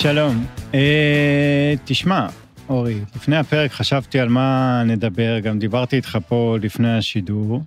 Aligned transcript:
שלום. 0.00 0.44
אה, 0.74 1.74
תשמע, 1.84 2.26
אורי, 2.68 3.00
לפני 3.16 3.36
הפרק 3.36 3.72
חשבתי 3.72 4.20
על 4.20 4.28
מה 4.28 4.82
נדבר, 4.86 5.38
גם 5.38 5.58
דיברתי 5.58 5.96
איתך 5.96 6.18
פה 6.28 6.56
לפני 6.62 6.96
השידור, 6.96 7.62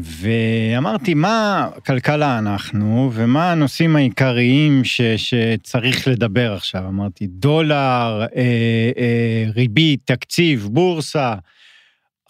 ואמרתי, 0.00 1.14
מה 1.14 1.68
כלכלה 1.86 2.38
אנחנו, 2.38 3.10
ומה 3.14 3.52
הנושאים 3.52 3.96
העיקריים 3.96 4.84
ש, 4.84 5.00
שצריך 5.00 6.08
לדבר 6.08 6.52
עכשיו? 6.52 6.88
אמרתי, 6.88 7.26
דולר, 7.26 8.26
אה, 8.36 8.90
אה, 8.98 9.44
ריבית, 9.54 10.00
תקציב, 10.04 10.68
בורסה, 10.72 11.34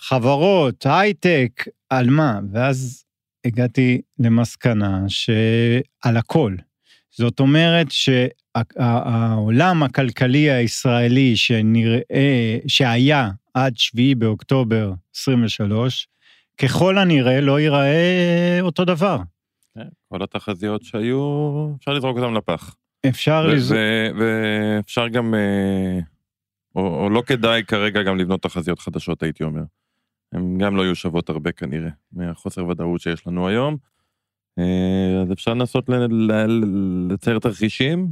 חברות, 0.00 0.86
הייטק, 0.88 1.64
על 1.90 2.10
מה? 2.10 2.38
ואז 2.52 3.04
הגעתי 3.44 4.00
למסקנה 4.18 5.04
שעל 5.08 6.16
הכל. 6.16 6.54
זאת 7.10 7.40
אומרת 7.40 7.86
שהעולם 7.90 9.82
הכלכלי 9.82 10.50
הישראלי 10.50 11.36
שנראה, 11.36 12.58
שהיה 12.66 13.30
עד 13.54 13.76
7 13.76 14.02
באוקטובר 14.18 14.92
23, 15.16 16.08
ככל 16.62 16.98
הנראה 16.98 17.40
לא 17.40 17.60
ייראה 17.60 18.58
אותו 18.60 18.84
דבר. 18.84 19.18
כן, 19.74 19.88
כל 20.08 20.22
התחזיות 20.22 20.82
שהיו, 20.82 21.74
אפשר 21.78 21.92
לזרוק 21.92 22.18
אותם 22.18 22.34
לפח. 22.34 22.76
אפשר 23.08 23.44
ו- 23.48 23.52
לז... 23.52 23.72
ו- 23.72 24.08
ואפשר 24.18 25.08
גם, 25.08 25.34
אה, 25.34 25.98
או, 26.76 27.04
או 27.04 27.10
לא 27.10 27.22
כדאי 27.26 27.64
כרגע 27.64 28.02
גם 28.02 28.16
לבנות 28.18 28.42
תחזיות 28.42 28.78
חדשות, 28.78 29.22
הייתי 29.22 29.44
אומר. 29.44 29.62
הן 30.32 30.58
גם 30.58 30.76
לא 30.76 30.82
יהיו 30.82 30.94
שוות 30.94 31.28
הרבה 31.30 31.52
כנראה, 31.52 31.90
מהחוסר 32.12 32.66
ודאות 32.66 33.00
שיש 33.00 33.26
לנו 33.26 33.48
היום. 33.48 33.76
אה, 34.58 35.22
אז 35.22 35.32
אפשר 35.32 35.54
לנסות 35.54 35.90
לצייר 37.10 37.38
תרחישים, 37.38 38.08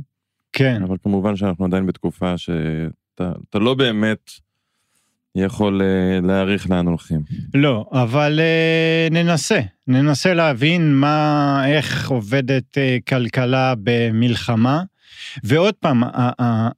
כן, 0.53 0.83
אבל 0.83 0.97
כמובן 1.03 1.37
שאנחנו 1.37 1.65
עדיין 1.65 1.87
בתקופה 1.87 2.39
שאתה 2.39 3.33
אתה 3.51 3.59
לא 3.59 3.75
באמת 3.75 4.31
יכול 5.45 5.83
אה, 5.83 6.21
להעריך 6.23 6.71
לאן 6.71 6.87
הולכים. 6.87 7.21
לא, 7.55 7.85
אבל 7.93 8.41
אה, 8.41 9.09
ננסה, 9.11 9.61
ננסה 9.87 10.35
להבין 10.35 10.95
מה, 10.95 11.63
איך 11.67 12.11
עובדת 12.11 12.79
אה, 12.79 12.97
כלכלה 13.09 13.75
במלחמה. 13.83 14.83
ועוד 15.45 15.75
פעם, 15.75 16.03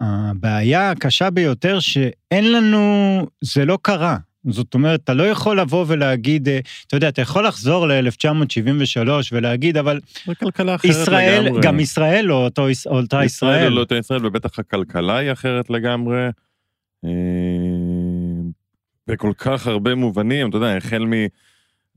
הבעיה 0.00 0.90
הקשה 0.90 1.30
ביותר 1.30 1.80
שאין 1.80 2.52
לנו, 2.52 3.26
זה 3.40 3.64
לא 3.64 3.78
קרה. 3.82 4.16
זאת 4.48 4.74
אומרת, 4.74 5.00
אתה 5.04 5.14
לא 5.14 5.22
יכול 5.22 5.60
לבוא 5.60 5.84
ולהגיד, 5.88 6.48
אתה 6.86 6.96
יודע, 6.96 7.08
אתה 7.08 7.22
יכול 7.22 7.46
לחזור 7.46 7.86
ל-1973 7.86 9.08
ולהגיד, 9.32 9.76
אבל 9.76 10.00
זו 10.26 10.32
כלכלה 10.40 10.74
אחרת 10.74 10.90
ישראל, 10.90 11.44
לגמרי. 11.44 11.60
גם 11.62 11.80
ישראל 11.80 12.24
לא 12.24 12.44
אותו, 12.44 12.66
אותה 12.86 13.24
ישראל 13.24 13.24
ישראל. 13.24 13.68
לא 13.68 13.80
אותה 13.80 13.96
ישראל, 13.96 14.26
ובטח 14.26 14.58
הכלכלה 14.58 15.16
היא 15.16 15.32
אחרת 15.32 15.70
לגמרי. 15.70 16.28
בכל 19.08 19.32
כך 19.38 19.66
הרבה 19.66 19.94
מובנים, 19.94 20.48
אתה 20.48 20.56
יודע, 20.56 20.76
החל 20.76 21.06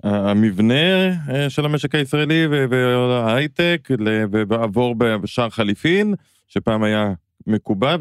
מהמבנה 0.04 1.08
אה, 1.30 1.50
של 1.50 1.66
המשק 1.66 1.96
הישראלי 1.96 2.48
וההייטק, 2.70 3.90
ועבור 4.50 4.96
בשער 4.96 5.50
חליפין, 5.50 6.14
שפעם 6.48 6.84
היה 6.84 7.14
מקובע 7.48 7.96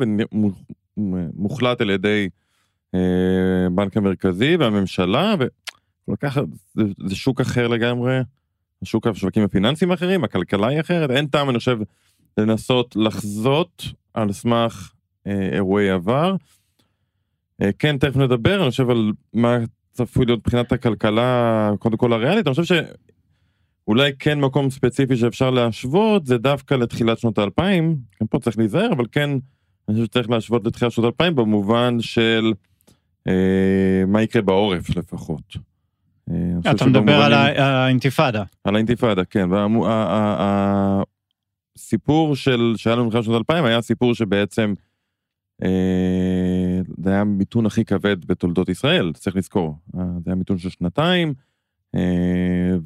ומוחלט 0.97 1.80
על 1.80 1.90
ידי 1.90 2.29
אה, 2.95 3.01
בנק 3.73 3.96
המרכזי 3.96 4.57
והממשלה, 4.57 5.35
וכל 5.39 6.17
כך, 6.20 6.39
זה, 7.06 7.17
שוק 7.17 7.40
אחר 7.40 7.68
לגמרי, 7.68 8.20
השוק 8.83 9.06
השווקים 9.06 9.42
הפיננסיים 9.42 9.92
אחרים, 9.92 10.24
הכלכלה 10.24 10.68
היא 10.68 10.80
אחרת, 10.80 11.11
אין 11.11 11.27
טעם, 11.27 11.51
אני 11.51 11.58
חושב, 11.58 11.79
לנסות 12.39 12.96
לחזות 12.96 13.85
על 14.14 14.33
סמך 14.33 14.92
אה, 15.27 15.48
אירועי 15.52 15.90
עבר. 15.90 16.36
אה, 17.63 17.71
כן, 17.79 17.98
תכף 17.98 18.17
נדבר, 18.17 18.63
אני 18.63 18.71
חושב 18.71 18.91
על 18.91 19.13
מה 19.35 19.59
צפוי 19.93 20.27
להיות 20.27 20.39
מבחינת 20.39 20.73
הכלכלה, 20.73 21.71
קודם 21.79 21.97
כל 21.97 22.13
הריאלית, 22.13 22.47
אני 22.47 22.55
חושב 22.55 22.85
שאולי 23.85 24.13
כן 24.19 24.41
מקום 24.41 24.71
ספציפי 24.71 25.17
שאפשר 25.17 25.51
להשוות, 25.51 26.27
זה 26.27 26.39
דווקא 26.39 26.75
לתחילת 26.75 27.19
שנות 27.19 27.39
האלפיים, 27.39 27.97
גם 28.21 28.27
פה 28.27 28.39
צריך 28.39 28.59
להיזהר, 28.59 28.93
אבל 28.93 29.05
כן, 29.13 29.31
אני 29.31 29.95
חושב 29.95 30.05
שצריך 30.05 30.31
להשוות 30.31 30.67
לתחילת 30.67 30.93
שנות 30.93 31.05
האלפיים 31.05 31.35
במובן 31.35 31.97
של 32.01 32.53
אה, 33.29 34.05
מה 34.07 34.23
יקרה 34.23 34.42
בעורף 34.42 34.97
לפחות. 34.97 35.57
אה, 36.31 36.71
אתה 36.71 36.87
מדבר 36.87 37.15
על 37.15 37.33
האינתיפאדה. 37.33 38.42
על 38.65 38.75
האינתיפאדה, 38.75 39.25
כן. 39.25 39.48
והסיפור 41.77 42.37
של, 42.37 42.75
שהיה 42.77 42.97
לנו 42.97 43.05
במלחמת 43.05 43.25
שנות 43.25 43.39
2000 43.39 43.65
היה 43.65 43.83
סיפור 43.83 44.15
שבעצם 44.15 44.75
זה 46.98 47.11
היה 47.11 47.21
המיתון 47.21 47.67
הכי 47.67 47.85
כבד 47.85 48.25
בתולדות 48.25 48.69
ישראל, 48.69 49.13
צריך 49.15 49.37
לזכור. 49.37 49.79
אה, 49.98 50.05
זה 50.05 50.31
היה 50.31 50.35
מיתון 50.35 50.59
של 50.59 50.69
שנתיים, 50.71 51.35
אה, 51.95 52.01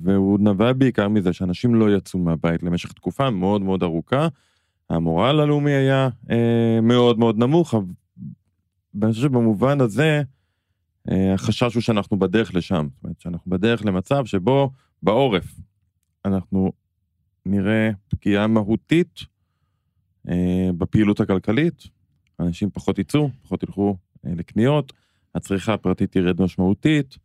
והוא 0.03 0.39
נבע 0.41 0.73
בעיקר 0.73 1.09
מזה 1.09 1.33
שאנשים 1.33 1.75
לא 1.75 1.97
יצאו 1.97 2.19
מהבית 2.21 2.63
למשך 2.63 2.93
תקופה 2.93 3.31
מאוד 3.31 3.63
מאוד 3.63 3.83
ארוכה. 3.83 4.29
המורל 4.91 5.41
הלאומי 5.41 5.71
היה 5.71 6.09
אה, 6.31 6.79
מאוד 6.83 7.19
מאוד 7.19 7.39
נמוך, 7.39 7.75
אבל- 7.75 7.85
ואני 9.01 9.13
חושב 9.13 9.23
שבמובן 9.23 9.81
הזה, 9.81 10.23
אה, 11.11 11.35
החשש 11.35 11.75
הוא 11.75 11.83
שאנחנו 11.83 12.19
בדרך 12.19 12.55
לשם. 12.55 12.89
זאת 12.95 13.05
אומרת, 13.05 13.21
שאנחנו 13.21 13.51
בדרך 13.51 13.85
למצב 13.85 14.25
שבו 14.27 14.71
בעורף 15.03 15.55
אנחנו 16.25 16.73
נראה 17.47 17.91
פגיעה 18.09 18.47
מהותית 18.47 19.21
אה, 20.29 20.71
בפעילות 20.79 21.21
הכלכלית, 21.21 21.94
אנשים 22.41 22.71
פחות 22.71 22.99
יצאו, 22.99 23.31
פחות 23.43 23.63
ילכו 23.63 23.97
אה, 24.27 24.33
לקניות, 24.37 24.93
הצריכה 25.35 25.75
הפרטית 25.75 26.13
תרד 26.13 26.43
משמעותית, 26.43 27.19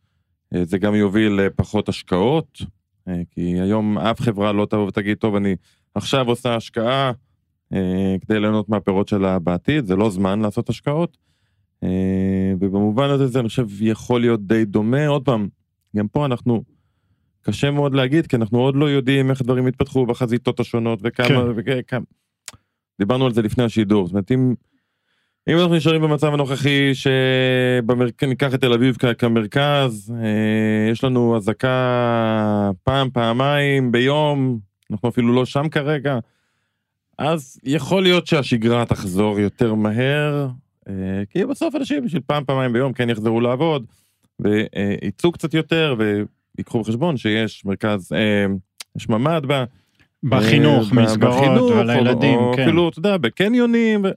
אה, 0.55 0.65
זה 0.65 0.77
גם 0.77 0.95
יוביל 0.95 1.33
לפחות 1.33 1.89
השקעות, 1.89 2.61
אה, 3.07 3.21
כי 3.31 3.61
היום 3.61 3.97
אף 3.97 4.21
חברה 4.21 4.51
לא 4.51 4.65
תבוא 4.65 4.87
ותגיד, 4.87 5.17
טוב, 5.17 5.35
אני 5.35 5.55
עכשיו 5.95 6.27
עושה 6.27 6.55
השקעה 6.55 7.11
כדי 8.21 8.39
ליהנות 8.39 8.69
מהפירות 8.69 9.07
שלה 9.07 9.39
בעתיד, 9.39 9.85
זה 9.85 9.95
לא 9.95 10.09
זמן 10.09 10.39
לעשות 10.39 10.69
השקעות. 10.69 11.17
ובמובן 12.59 13.09
הזה 13.09 13.27
זה 13.27 13.39
אני 13.39 13.49
חושב 13.49 13.81
יכול 13.81 14.21
להיות 14.21 14.47
די 14.47 14.65
דומה, 14.65 15.07
עוד 15.07 15.25
פעם, 15.25 15.47
גם 15.95 16.07
פה 16.07 16.25
אנחנו, 16.25 16.63
קשה 17.41 17.71
מאוד 17.71 17.93
להגיד, 17.93 18.27
כי 18.27 18.35
אנחנו 18.35 18.59
עוד 18.59 18.75
לא 18.75 18.89
יודעים 18.89 19.29
איך 19.29 19.41
דברים 19.41 19.67
יתפתחו 19.67 20.05
בחזיתות 20.05 20.59
השונות 20.59 20.99
וכמה, 21.03 21.27
כן. 21.27 21.75
וכמה, 21.79 22.05
דיברנו 22.99 23.25
על 23.25 23.33
זה 23.33 23.41
לפני 23.41 23.63
השידור, 23.63 24.05
זאת 24.05 24.13
אומרת 24.13 24.31
אם, 24.31 24.53
אם 25.49 25.57
אנחנו 25.57 25.75
נשארים 25.75 26.01
במצב 26.01 26.33
הנוכחי 26.33 26.91
שבמרכז, 26.93 28.27
ניקח 28.27 28.53
את 28.53 28.61
תל 28.61 28.73
אביב 28.73 28.97
כמרכז, 29.17 30.13
אה, 30.23 30.91
יש 30.91 31.03
לנו 31.03 31.37
אזעקה 31.37 32.71
פעם, 32.83 33.09
פעמיים 33.09 33.91
ביום, 33.91 34.59
אנחנו 34.91 35.09
אפילו 35.09 35.33
לא 35.33 35.45
שם 35.45 35.69
כרגע, 35.69 36.19
אז 37.17 37.59
יכול 37.63 38.03
להיות 38.03 38.27
שהשגרה 38.27 38.85
תחזור 38.85 39.39
יותר 39.39 39.73
מהר, 39.73 40.47
אה, 40.89 40.93
כי 41.29 41.45
בסוף 41.45 41.75
אנשים 41.75 42.05
בשביל 42.05 42.21
פעם, 42.27 42.43
פעמיים 42.45 42.73
ביום 42.73 42.93
כן 42.93 43.09
יחזרו 43.09 43.41
לעבוד, 43.41 43.85
ויצאו 44.39 45.31
קצת 45.31 45.53
יותר, 45.53 45.95
ויקחו 46.57 46.81
בחשבון 46.81 47.17
שיש 47.17 47.65
מרכז, 47.65 48.11
אה, 48.13 48.45
יש 48.95 49.09
ממ"ד 49.09 49.41
ב... 49.47 49.63
בחינוך, 50.23 50.93
מסגרות, 50.93 51.59
או- 51.59 51.89
הילדים, 51.89 52.39
כן. 52.55 52.61
אפילו, 52.61 52.89
אתה 52.89 52.99
יודע, 52.99 53.17
בקניונים. 53.17 54.01
ו... 54.03 54.09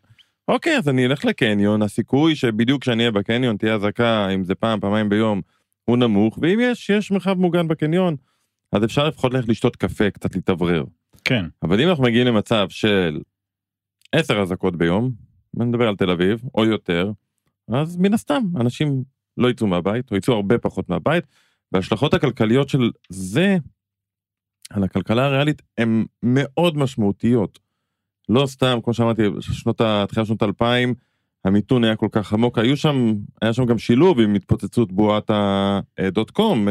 אוקיי, 0.48 0.78
אז 0.78 0.88
אני 0.88 1.06
אלך 1.06 1.24
לקניון, 1.24 1.82
הסיכוי 1.82 2.36
שבדיוק 2.36 2.82
כשאני 2.82 3.02
אהיה 3.02 3.10
בקניון 3.10 3.56
תהיה 3.56 3.74
אזעקה, 3.74 4.28
אם 4.28 4.44
זה 4.44 4.54
פעם, 4.54 4.80
פעמיים 4.80 5.08
ביום, 5.08 5.40
הוא 5.84 5.96
נמוך, 5.96 6.38
ואם 6.42 6.58
יש, 6.62 6.90
יש 6.90 7.10
מרחב 7.10 7.34
מוגן 7.34 7.68
בקניון, 7.68 8.16
אז 8.72 8.84
אפשר 8.84 9.08
לפחות 9.08 9.34
ללכת 9.34 9.48
לשתות 9.48 9.76
קפה, 9.76 10.10
קצת 10.10 10.34
להתאוורר. 10.34 10.84
כן, 11.24 11.44
אבל 11.62 11.80
אם 11.80 11.88
אנחנו 11.88 12.04
מגיעים 12.04 12.26
למצב 12.26 12.66
של 12.68 13.20
עשר 14.12 14.40
אזעקות 14.40 14.76
ביום, 14.76 15.10
אני 15.56 15.64
מדבר 15.64 15.88
על 15.88 15.96
תל 15.96 16.10
אביב, 16.10 16.42
או 16.54 16.64
יותר, 16.64 17.12
אז 17.68 17.96
מן 17.96 18.14
הסתם, 18.14 18.42
אנשים 18.60 19.02
לא 19.36 19.50
יצאו 19.50 19.66
מהבית, 19.66 20.10
או 20.10 20.16
יצאו 20.16 20.34
הרבה 20.34 20.58
פחות 20.58 20.88
מהבית, 20.88 21.24
וההשלכות 21.72 22.14
הכלכליות 22.14 22.68
של 22.68 22.90
זה 23.08 23.56
על 24.70 24.84
הכלכלה 24.84 25.26
הריאלית 25.26 25.62
הן 25.78 26.04
מאוד 26.22 26.76
משמעותיות. 26.76 27.58
לא 28.28 28.46
סתם, 28.46 28.78
כמו 28.84 28.94
שאמרתי, 28.94 29.22
שנות 29.40 29.80
ה... 29.80 30.04
תחילת 30.08 30.26
שנות 30.26 30.42
2000, 30.42 30.94
המיתון 31.44 31.84
היה 31.84 31.96
כל 31.96 32.08
כך 32.12 32.32
עמוק, 32.32 32.58
היו 32.58 32.76
שם, 32.76 33.14
היה 33.42 33.52
שם 33.52 33.64
גם 33.64 33.78
שילוב 33.78 34.20
עם 34.20 34.34
התפוצצות 34.34 34.92
בועת 34.92 35.30
הדוט 35.98 36.30
קום 36.30 36.68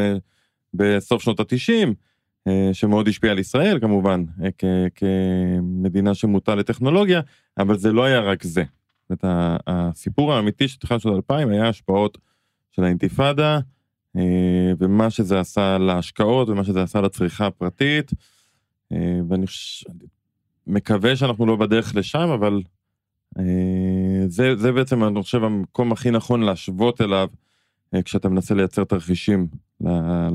בסוף 0.74 1.22
שנות 1.22 1.40
ה-90, 1.40 1.88
אה, 2.48 2.70
שמאוד 2.72 3.08
השפיע 3.08 3.30
על 3.30 3.38
ישראל 3.38 3.80
כמובן, 3.80 4.24
אה, 4.42 4.48
כמדינה 4.94 6.14
שמוטה 6.14 6.54
לטכנולוגיה, 6.54 7.20
אבל 7.58 7.78
זה 7.78 7.92
לא 7.92 8.04
היה 8.04 8.20
רק 8.20 8.42
זה. 8.42 8.64
זאת 9.08 9.24
הסיפור 9.66 10.32
האמיתי 10.32 10.68
של 10.68 10.78
תחילת 10.78 11.00
שנות 11.00 11.16
2000 11.16 11.48
היה 11.48 11.68
השפעות 11.68 12.18
של 12.70 12.84
האינתיפאדה, 12.84 13.58
ומה 14.78 15.10
שזה 15.10 15.40
עשה 15.40 15.78
להשקעות 15.78 16.48
ומה 16.48 16.64
שזה 16.64 16.82
עשה 16.82 17.00
לצריכה 17.00 17.46
הפרטית, 17.46 18.10
ואני 19.28 19.46
מקווה 20.66 21.16
שאנחנו 21.16 21.46
לא 21.46 21.56
בדרך 21.56 21.96
לשם, 21.96 22.28
אבל 22.28 22.62
זה, 24.26 24.56
זה 24.56 24.72
בעצם, 24.72 25.04
אני 25.04 25.22
חושב, 25.22 25.44
המקום 25.44 25.92
הכי 25.92 26.10
נכון 26.10 26.42
להשוות 26.42 27.00
אליו 27.00 27.28
כשאתה 28.04 28.28
מנסה 28.28 28.54
לייצר 28.54 28.84
תרחישים 28.84 29.46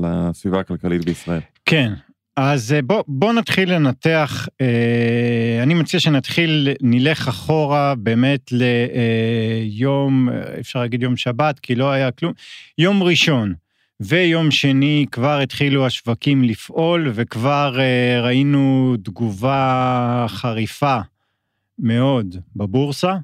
לסביבה 0.02 0.60
הכלכלית 0.60 1.04
בישראל. 1.04 1.40
כן, 1.64 1.92
אז 2.36 2.72
אה, 2.72 2.82
בוא, 2.82 3.04
בוא 3.08 3.32
נתחיל 3.32 3.74
לנתח, 3.74 4.48
אה, 4.60 5.60
אני 5.62 5.74
מציע 5.74 6.00
שנתחיל, 6.00 6.68
נלך 6.82 7.28
אחורה 7.28 7.94
באמת 7.94 8.52
ליום, 8.52 10.28
אה, 10.28 10.60
אפשר 10.60 10.78
להגיד 10.78 11.02
יום 11.02 11.16
שבת, 11.16 11.58
כי 11.58 11.74
לא 11.74 11.90
היה 11.90 12.10
כלום, 12.10 12.32
יום 12.78 13.02
ראשון 13.02 13.54
ויום 14.00 14.50
שני 14.50 15.06
כבר 15.12 15.38
התחילו 15.38 15.86
השווקים 15.86 16.44
לפעול, 16.44 17.10
וכבר 17.14 17.80
אה, 17.80 18.20
ראינו 18.22 18.94
תגובה 19.02 20.26
חריפה 20.28 20.98
מאוד 21.78 22.36
בבורסה. 22.56 23.16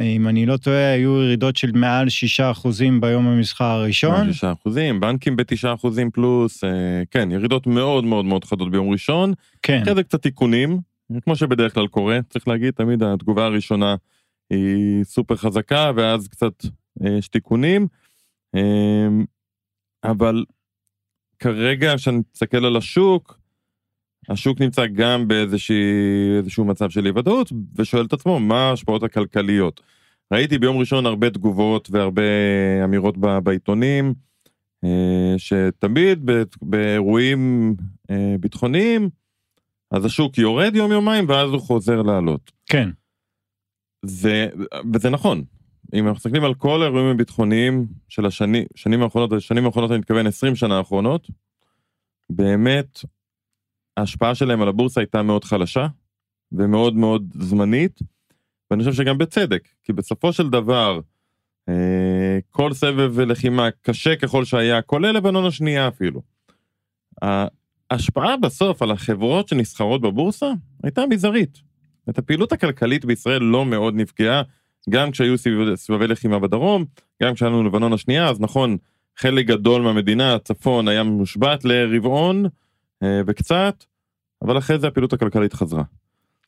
אם 0.00 0.28
אני 0.28 0.46
לא 0.46 0.56
טועה, 0.56 0.92
היו 0.92 1.22
ירידות 1.22 1.56
של 1.56 1.72
מעל 1.72 2.08
6 2.08 2.40
אחוזים 2.40 3.00
ביום 3.00 3.26
המסחר 3.26 3.64
הראשון. 3.64 4.32
6 4.32 4.44
אחוזים, 4.44 5.00
בנקים 5.00 5.36
ב-9 5.36 5.74
אחוזים 5.74 6.10
פלוס, 6.10 6.64
אה, 6.64 7.02
כן, 7.10 7.30
ירידות 7.30 7.66
מאוד 7.66 8.04
מאוד 8.04 8.24
מאוד 8.24 8.44
חדות 8.44 8.70
ביום 8.70 8.90
ראשון. 8.90 9.32
כן. 9.62 9.82
אחרי 9.82 9.94
זה 9.94 10.02
קצת 10.02 10.22
תיקונים, 10.22 10.78
כמו 11.24 11.36
שבדרך 11.36 11.74
כלל 11.74 11.86
קורה, 11.86 12.18
צריך 12.30 12.48
להגיד, 12.48 12.74
תמיד 12.74 13.02
התגובה 13.02 13.44
הראשונה 13.44 13.96
היא 14.50 15.04
סופר 15.04 15.36
חזקה, 15.36 15.90
ואז 15.96 16.28
קצת 16.28 16.64
אה, 17.04 17.10
יש 17.18 17.28
תיקונים. 17.28 17.86
אבל 20.04 20.44
כרגע, 21.38 21.94
כשאני 21.96 22.20
מסתכל 22.34 22.64
על 22.64 22.76
השוק, 22.76 23.38
השוק 24.28 24.60
נמצא 24.60 24.86
גם 24.86 25.28
באיזשהו 25.28 26.64
מצב 26.64 26.90
של 26.90 27.06
אי 27.06 27.10
ודאות, 27.10 27.52
ושואל 27.76 28.04
את 28.04 28.12
עצמו 28.12 28.40
מה 28.40 28.68
ההשפעות 28.68 29.02
הכלכליות. 29.02 29.80
ראיתי 30.32 30.58
ביום 30.58 30.76
ראשון 30.76 31.06
הרבה 31.06 31.30
תגובות 31.30 31.88
והרבה 31.90 32.22
אמירות 32.84 33.16
בעיתונים, 33.42 34.14
אה, 34.84 35.34
שתמיד 35.38 36.30
באירועים 36.62 37.74
אה, 38.10 38.34
ביטחוניים, 38.40 39.08
אז 39.90 40.04
השוק 40.04 40.38
יורד 40.38 40.76
יום 40.76 40.92
יומיים 40.92 41.28
ואז 41.28 41.50
הוא 41.50 41.60
חוזר 41.60 42.02
לעלות. 42.02 42.52
כן. 42.66 42.88
זה, 44.04 44.48
וזה 44.94 45.10
נכון. 45.10 45.44
אם 45.94 46.06
אנחנו 46.06 46.16
מסתכלים 46.16 46.44
על 46.44 46.54
כל 46.54 46.82
האירועים 46.82 47.06
הביטחוניים 47.06 47.86
של 48.08 48.26
השנים, 48.26 48.64
שנים 48.74 49.02
האחרונות, 49.02 49.32
השנים 49.32 49.66
האחרונות 49.66 49.90
אני 49.90 49.98
מתכוון 49.98 50.26
20 50.26 50.56
שנה 50.56 50.78
האחרונות, 50.78 51.30
באמת 52.30 53.00
ההשפעה 53.96 54.34
שלהם 54.34 54.62
על 54.62 54.68
הבורסה 54.68 55.00
הייתה 55.00 55.22
מאוד 55.22 55.44
חלשה 55.44 55.86
ומאוד 56.52 56.96
מאוד 56.96 57.32
זמנית, 57.40 58.00
ואני 58.70 58.84
חושב 58.84 58.96
שגם 58.96 59.18
בצדק, 59.18 59.68
כי 59.84 59.92
בסופו 59.92 60.32
של 60.32 60.50
דבר, 60.50 61.00
אה, 61.68 62.38
כל 62.50 62.72
סבב 62.72 63.20
לחימה 63.20 63.68
קשה 63.82 64.16
ככל 64.16 64.44
שהיה, 64.44 64.82
כולל 64.82 65.16
לבנון 65.16 65.46
השנייה 65.46 65.88
אפילו. 65.88 66.22
ההשפעה 67.90 68.36
בסוף 68.36 68.82
על 68.82 68.90
החברות 68.90 69.48
שנסחרות 69.48 70.00
בבורסה 70.00 70.46
הייתה 70.82 71.02
מזערית. 71.10 71.58
את 72.10 72.18
הפעילות 72.18 72.52
הכלכלית 72.52 73.04
בישראל 73.04 73.42
לא 73.42 73.66
מאוד 73.66 73.94
נפגעה, 73.94 74.42
גם 74.88 75.10
כשהיו 75.10 75.34
סבבי 75.74 76.06
לחימה 76.06 76.38
בדרום, 76.38 76.84
גם 77.22 77.34
כשהיה 77.34 77.50
לנו 77.50 77.64
לבנון 77.64 77.92
השנייה, 77.92 78.28
אז 78.28 78.40
נכון, 78.40 78.76
חלק 79.16 79.46
גדול 79.46 79.82
מהמדינה, 79.82 80.34
הצפון, 80.34 80.88
היה 80.88 81.02
מושבת 81.02 81.64
לרבעון 81.64 82.46
אה, 83.02 83.20
וקצת, 83.26 83.84
אבל 84.42 84.58
אחרי 84.58 84.78
זה 84.78 84.88
הפעילות 84.88 85.12
הכלכלית 85.12 85.52
חזרה. 85.52 85.82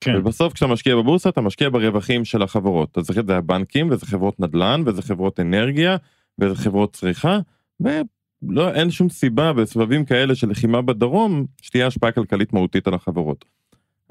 כן. 0.00 0.16
ובסוף 0.16 0.52
כשאתה 0.52 0.72
משקיע 0.72 0.96
בבורסה 0.96 1.28
אתה 1.28 1.40
משקיע 1.40 1.68
ברווחים 1.68 2.24
של 2.24 2.42
החברות. 2.42 2.98
אז 2.98 3.06
זה 3.26 3.36
הבנקים 3.36 3.90
וזה 3.90 4.06
חברות 4.06 4.40
נדל"ן 4.40 4.82
וזה 4.86 5.02
חברות 5.02 5.40
אנרגיה 5.40 5.96
וזה 6.38 6.54
חברות 6.54 6.92
צריכה 6.92 7.38
ולא 7.80 8.70
אין 8.74 8.90
שום 8.90 9.08
סיבה 9.08 9.52
בסבבים 9.52 10.04
כאלה 10.04 10.34
של 10.34 10.50
לחימה 10.50 10.82
בדרום 10.82 11.46
שתהיה 11.62 11.86
השפעה 11.86 12.12
כלכלית 12.12 12.52
מהותית 12.52 12.86
על 12.86 12.94
החברות. 12.94 13.44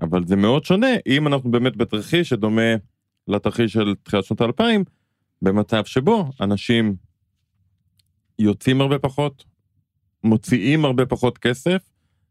אבל 0.01 0.25
זה 0.25 0.35
מאוד 0.35 0.65
שונה 0.65 0.87
אם 1.07 1.27
אנחנו 1.27 1.51
באמת 1.51 1.77
בתרחיש 1.77 2.29
שדומה 2.29 2.75
לתרחיש 3.29 3.73
של 3.73 3.95
תחילת 4.03 4.23
שנות 4.23 4.41
האלפיים 4.41 4.83
במצב 5.41 5.85
שבו 5.85 6.29
אנשים 6.41 6.95
יוצאים 8.39 8.81
הרבה 8.81 8.99
פחות, 8.99 9.43
מוציאים 10.23 10.85
הרבה 10.85 11.05
פחות 11.05 11.37
כסף 11.37 11.89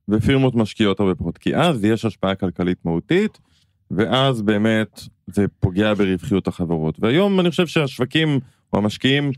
ופירמות 0.09 0.55
משקיעות 0.55 1.01
הרבה 1.01 1.15
פחות, 1.15 1.39
כי 1.39 1.57
אז 1.57 1.85
יש 1.85 2.05
השפעה 2.05 2.35
כלכלית 2.35 2.79
מהותית, 2.85 3.39
ואז 3.91 4.43
באמת 4.43 5.01
זה 5.27 5.45
פוגע 5.61 5.95
ברווחיות 5.95 6.49
החברות. 6.49 6.99
והיום 7.01 7.41
אני 7.41 7.51
חושב 7.51 7.67
שהשווקים 7.67 8.41
או 8.73 8.79
המשקיעים 8.79 9.31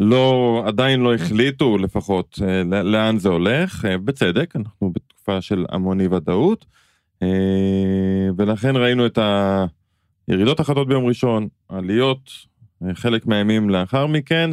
לא, 0.00 0.62
עדיין 0.66 1.00
לא 1.00 1.14
החליטו 1.14 1.78
לפחות 1.78 2.38
אה, 2.42 2.82
לאן 2.82 3.18
זה 3.18 3.28
הולך, 3.28 3.84
אה, 3.84 3.98
בצדק, 3.98 4.56
אנחנו 4.56 4.90
בתקופה 4.90 5.40
של 5.40 5.64
המון 5.68 6.00
אי 6.00 6.06
ודאות, 6.06 6.64
אה, 7.22 7.28
ולכן 8.36 8.76
ראינו 8.76 9.06
את 9.06 9.18
הירידות 10.28 10.60
החדות 10.60 10.88
ביום 10.88 11.06
ראשון, 11.06 11.48
עליות 11.68 12.30
חלק 12.94 13.26
מהימים 13.26 13.70
לאחר 13.70 14.06
מכן, 14.06 14.50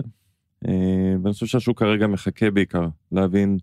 ואני 1.24 1.34
חושב 1.34 1.46
שהשוק 1.46 1.80
כרגע 1.80 2.08
מחכה 2.08 2.52
בעיקר 2.52 2.88
להבין 3.12 3.58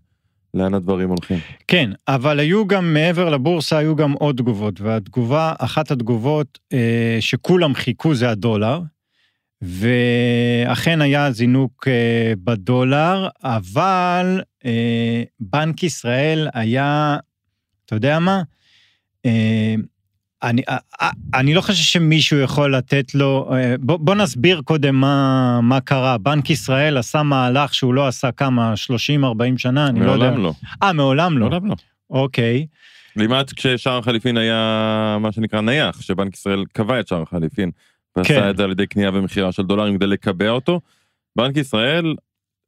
לאן 0.53 0.73
הדברים 0.73 1.09
הולכים. 1.09 1.39
כן, 1.67 1.89
אבל 2.07 2.39
היו 2.39 2.67
גם, 2.67 2.93
מעבר 2.93 3.29
לבורסה, 3.29 3.77
היו 3.77 3.95
גם 3.95 4.11
עוד 4.11 4.37
תגובות, 4.37 4.81
והתגובה, 4.81 5.53
אחת 5.57 5.91
התגובות 5.91 6.59
אה, 6.73 7.17
שכולם 7.19 7.73
חיכו 7.73 8.15
זה 8.15 8.29
הדולר, 8.29 8.81
ואכן 9.61 11.01
היה 11.01 11.31
זינוק 11.31 11.87
אה, 11.87 12.33
בדולר, 12.43 13.27
אבל 13.43 14.41
אה, 14.65 15.23
בנק 15.39 15.83
ישראל 15.83 16.47
היה, 16.53 17.17
אתה 17.85 17.95
יודע 17.95 18.19
מה? 18.19 18.41
אה, 19.25 19.75
אני, 20.43 20.61
אה, 20.69 20.77
אה, 21.01 21.09
אני 21.33 21.53
לא 21.53 21.61
חושב 21.61 21.83
שמישהו 21.83 22.39
יכול 22.39 22.75
לתת 22.75 23.15
לו, 23.15 23.49
אה, 23.53 23.75
בוא, 23.79 23.97
בוא 23.97 24.15
נסביר 24.15 24.61
קודם 24.61 24.95
מה, 24.95 25.59
מה 25.61 25.81
קרה. 25.81 26.17
בנק 26.17 26.49
ישראל 26.49 26.97
עשה 26.97 27.23
מהלך 27.23 27.73
שהוא 27.73 27.93
לא 27.93 28.07
עשה 28.07 28.31
כמה, 28.31 28.73
30-40 28.75 29.57
שנה, 29.57 29.87
אני 29.87 29.99
לא 29.99 30.11
יודע. 30.11 30.29
מעולם 30.29 30.43
לא. 30.43 30.53
אה, 30.83 30.93
מעולם 30.93 31.37
לא. 31.37 31.49
מעולם 31.49 31.67
לא. 31.67 31.75
אוקיי. 32.09 32.67
לימד 33.15 33.49
כששער 33.55 33.97
החליפין 33.97 34.37
היה 34.37 35.17
מה 35.19 35.31
שנקרא 35.31 35.61
נייח, 35.61 36.01
שבנק 36.01 36.33
ישראל 36.33 36.63
קבע 36.73 36.99
את 36.99 37.07
שער 37.07 37.21
החליפין, 37.21 37.71
ועשה 38.15 38.41
כן. 38.41 38.49
את 38.49 38.57
זה 38.57 38.63
על 38.63 38.71
ידי 38.71 38.87
קנייה 38.87 39.09
ומכירה 39.13 39.51
של 39.51 39.63
דולרים 39.63 39.97
כדי 39.97 40.07
לקבע 40.07 40.49
אותו. 40.49 40.81
בנק 41.35 41.57
ישראל 41.57 42.15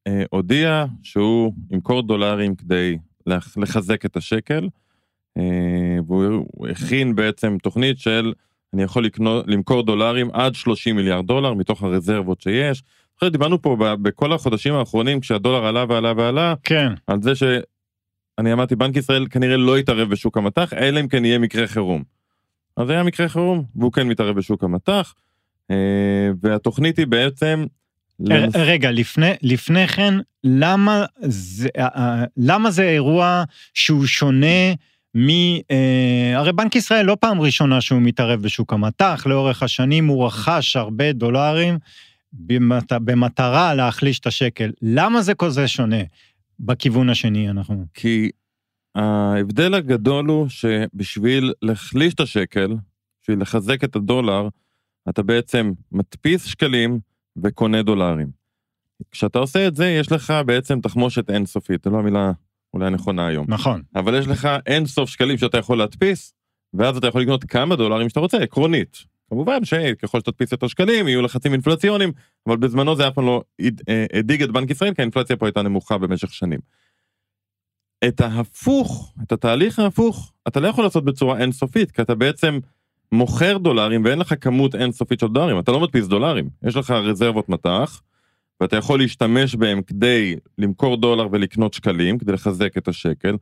אה, 0.07 0.23
הודיע 0.29 0.85
שהוא 1.03 1.53
ימכור 1.71 2.03
דולרים 2.03 2.55
כדי 2.55 2.97
לחזק 3.57 4.05
את 4.05 4.17
השקל. 4.17 4.67
אה, 5.37 5.97
והוא 6.07 6.67
הכין 6.67 7.15
בעצם 7.15 7.57
תוכנית 7.63 7.99
של 7.99 8.33
אני 8.73 8.83
יכול 8.83 9.05
לקנות, 9.05 9.45
למכור 9.47 9.83
דולרים 9.83 10.29
עד 10.33 10.55
30 10.55 10.95
מיליארד 10.95 11.27
דולר 11.27 11.53
מתוך 11.53 11.83
הרזרבות 11.83 12.41
שיש. 12.41 12.83
אחרי 13.17 13.29
דיברנו 13.29 13.61
פה 13.61 13.77
בכל 14.01 14.33
החודשים 14.33 14.73
האחרונים 14.73 15.19
כשהדולר 15.19 15.65
עלה 15.65 15.85
ועלה 15.89 16.13
ועלה, 16.17 16.53
כן. 16.63 16.93
על 17.07 17.21
זה 17.21 17.35
שאני 17.35 18.53
אמרתי 18.53 18.75
בנק 18.75 18.97
ישראל 18.97 19.27
כנראה 19.29 19.57
לא 19.57 19.79
יתערב 19.79 20.09
בשוק 20.09 20.37
המטח 20.37 20.73
אלא 20.73 20.99
אם 20.99 21.07
כן 21.07 21.25
יהיה 21.25 21.39
מקרה 21.39 21.67
חירום. 21.67 22.03
אז 22.77 22.89
היה 22.89 23.03
מקרה 23.03 23.29
חירום 23.29 23.63
והוא 23.75 23.91
כן 23.91 24.07
מתערב 24.07 24.35
בשוק 24.35 24.63
המטח 24.63 25.13
אה, 25.71 25.75
והתוכנית 26.41 26.97
היא 26.97 27.07
בעצם 27.07 27.65
רגע, 28.55 28.91
לפני, 28.91 29.31
לפני 29.41 29.87
כן, 29.87 30.13
למה 30.43 31.05
זה, 31.21 31.69
אה, 31.77 32.23
למה 32.37 32.71
זה 32.71 32.83
אירוע 32.89 33.43
שהוא 33.73 34.05
שונה 34.05 34.73
מ... 35.15 35.29
אה, 35.71 36.33
הרי 36.35 36.53
בנק 36.53 36.75
ישראל 36.75 37.05
לא 37.05 37.17
פעם 37.19 37.41
ראשונה 37.41 37.81
שהוא 37.81 38.01
מתערב 38.01 38.41
בשוק 38.41 38.73
המטח, 38.73 39.23
לאורך 39.25 39.63
השנים 39.63 40.07
הוא 40.07 40.25
רכש 40.25 40.75
הרבה 40.75 41.13
דולרים 41.13 41.77
במת... 42.33 42.91
במטרה 42.91 43.73
להחליש 43.73 44.19
את 44.19 44.27
השקל. 44.27 44.71
למה 44.81 45.21
זה 45.21 45.33
כזה 45.35 45.67
שונה 45.67 46.01
בכיוון 46.59 47.09
השני 47.09 47.49
אנחנו? 47.49 47.85
כי 47.93 48.29
ההבדל 48.95 49.73
הגדול 49.73 50.25
הוא 50.25 50.49
שבשביל 50.49 51.53
להחליש 51.61 52.13
את 52.13 52.19
השקל, 52.19 52.75
בשביל 53.21 53.41
לחזק 53.41 53.83
את 53.83 53.95
הדולר, 53.95 54.47
אתה 55.09 55.23
בעצם 55.23 55.71
מדפיס 55.91 56.45
שקלים 56.45 56.99
וקונה 57.43 57.83
דולרים. 57.83 58.27
כשאתה 59.11 59.39
עושה 59.39 59.67
את 59.67 59.75
זה, 59.75 59.85
יש 59.87 60.11
לך 60.11 60.33
בעצם 60.45 60.81
תחמושת 60.81 61.29
אינסופית, 61.29 61.83
זו 61.83 61.89
לא 61.89 61.99
המילה 61.99 62.31
אולי 62.73 62.89
נכונה 62.89 63.27
היום. 63.27 63.45
נכון. 63.49 63.81
אבל 63.95 64.19
יש 64.19 64.27
לך 64.27 64.49
אין 64.65 64.85
סוף 64.85 65.09
שקלים 65.09 65.37
שאתה 65.37 65.57
יכול 65.57 65.77
להדפיס, 65.77 66.33
ואז 66.73 66.97
אתה 66.97 67.07
יכול 67.07 67.21
לקנות 67.21 67.43
כמה 67.43 67.75
דולרים 67.75 68.09
שאתה 68.09 68.19
רוצה, 68.19 68.37
עקרונית. 68.37 68.97
כמובן 69.29 69.65
שככל 69.65 70.19
שתדפיס 70.19 70.51
יותר 70.51 70.67
שקלים 70.67 71.07
יהיו 71.07 71.21
לחצים 71.21 71.53
אינפלציוניים, 71.53 72.11
אבל 72.47 72.57
בזמנו 72.57 72.95
זה 72.95 73.07
אף 73.07 73.13
פעם 73.13 73.25
לא 73.25 73.43
אה, 73.89 74.05
הדאיג 74.13 74.43
את 74.43 74.51
בנק 74.51 74.69
ישראל, 74.69 74.93
כי 74.93 75.01
האינפלציה 75.01 75.35
פה 75.35 75.45
הייתה 75.45 75.61
נמוכה 75.61 75.97
במשך 75.97 76.33
שנים. 76.33 76.59
את 78.07 78.21
ההפוך, 78.21 79.13
את 79.23 79.31
התהליך 79.31 79.79
ההפוך, 79.79 80.33
אתה 80.47 80.59
לא 80.59 80.67
יכול 80.67 80.83
לעשות 80.83 81.05
בצורה 81.05 81.37
אינסופית, 81.37 81.91
כי 81.91 82.01
אתה 82.01 82.15
בעצם 82.15 82.59
מוכר 83.11 83.57
דולרים 83.57 84.05
ואין 84.05 84.19
לך 84.19 84.33
כמות 84.41 84.75
אינסופית 84.75 85.19
של 85.19 85.27
דולרים, 85.27 85.59
אתה 85.59 85.71
לא 85.71 85.79
מדפיס 85.79 86.07
דולרים, 86.07 86.49
יש 86.63 86.75
לך 86.75 86.91
רזרבות 86.91 87.49
מטח, 87.49 88.01
ואתה 88.61 88.77
יכול 88.77 88.99
להשתמש 88.99 89.55
בהם 89.55 89.81
כדי 89.81 90.35
למכור 90.57 90.97
דולר 90.97 91.27
ולקנות 91.31 91.73
שקלים, 91.73 92.17
כדי 92.17 92.31
לחזק 92.31 92.77
את 92.77 92.87
השקל, 92.87 93.37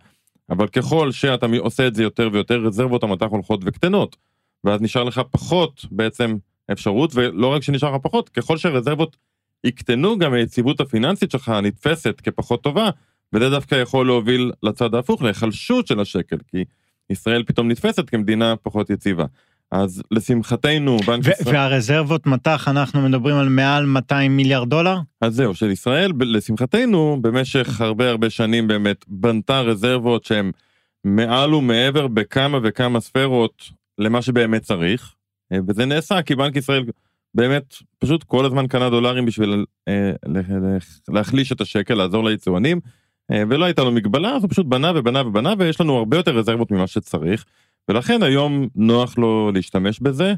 אבל 0.50 0.68
ככל 0.68 1.12
שאתה 1.12 1.46
עושה 1.60 1.88
את 1.88 1.96
זה 1.96 2.04
יותר 2.04 2.30
ויותר, 2.34 2.60
רזרבות 2.60 3.04
המטח 3.04 3.26
הולכות 3.30 3.60
וקטנות, 3.66 4.18
ואז 4.64 4.82
נשאר 4.82 5.04
לך 5.04 5.22
פחות 5.32 5.86
בעצם 5.92 6.38
אפשרות, 6.72 7.12
ולא 7.16 7.48
רק 7.48 7.64
שנשאר 7.64 7.96
לך 7.96 8.02
פחות, 8.04 8.30
ככל 8.30 8.58
שהרזרבות 8.58 9.18
יקטנו, 9.64 10.18
גם 10.18 10.34
היציבות 10.34 10.80
הפיננסית 10.82 11.32
שלך 11.32 11.50
נתפסת 11.50 12.22
כפחות 12.24 12.64
טובה, 12.64 12.90
וזה 13.34 13.50
דווקא 13.50 13.76
יכול 13.76 14.06
להוביל 14.06 14.52
לצד 14.64 14.96
ההפוך, 14.96 15.22
להיחלשות 15.22 15.88
של 15.88 16.00
השקל, 16.00 16.38
כי 16.48 16.64
ישראל 17.10 17.44
פתאום 17.44 17.72
נתפסת 17.72 18.10
כמדינה 18.10 18.56
פחות 18.56 18.90
יציבה. 18.90 19.26
אז 19.72 20.04
לשמחתנו, 20.12 20.98
בנק 21.08 21.28
ישראל... 21.28 21.56
והרזרבות 21.56 22.26
מטח, 22.26 22.68
אנחנו 22.68 23.02
מדברים 23.02 23.36
על 23.36 23.50
מעל 23.50 23.86
200 23.86 24.38
מיליארד 24.38 24.70
דולר? 24.70 24.98
אז 25.22 25.36
זהו, 25.36 25.56
של 25.56 25.72
ישראל, 25.72 26.12
לשמחתנו, 26.20 27.18
במשך 27.22 27.82
הרבה 27.82 28.10
הרבה 28.10 28.30
שנים 28.30 28.68
באמת 28.68 29.06
בנתה 29.08 29.62
רזרבות 29.62 30.24
שהן 30.24 30.52
מעל 31.04 31.54
ומעבר 31.54 32.08
בכמה 32.08 32.60
וכמה 32.64 33.00
ספרות 33.00 33.64
למה 33.98 34.22
שבאמת 34.22 34.62
צריך, 34.62 35.16
וזה 35.68 35.86
נעשה 35.86 36.22
כי 36.22 36.36
בנק 36.36 36.56
ישראל 36.56 36.84
באמת 37.36 37.76
פשוט 38.00 38.24
כל 38.24 38.46
הזמן 38.46 38.68
קנה 38.68 38.90
דולרים 38.90 39.26
בשביל 39.26 39.66
אה, 39.88 40.12
להחליש 41.10 41.52
את 41.52 41.62
השקל, 41.62 41.94
לעזור 41.94 42.24
ליצואנים, 42.24 42.80
אה, 43.32 43.44
ולא 43.50 43.66
הייתה 43.66 43.84
לו 43.84 43.92
מגבלה, 43.92 44.36
אז 44.36 44.44
הוא 44.44 44.50
פשוט 44.50 44.66
בנה 44.66 44.92
ובנה 44.96 45.28
ובנה, 45.28 45.54
ויש 45.60 45.82
לנו 45.82 45.98
הרבה 45.98 46.18
יותר 46.18 46.38
רזרבות 46.38 46.72
ממה 46.72 46.88
שצריך. 46.88 47.46
ולכן 47.90 48.24
היום 48.24 48.68
נוח 48.76 49.18
לו 49.18 49.52
להשתמש 49.54 50.00
בזה, 50.00 50.34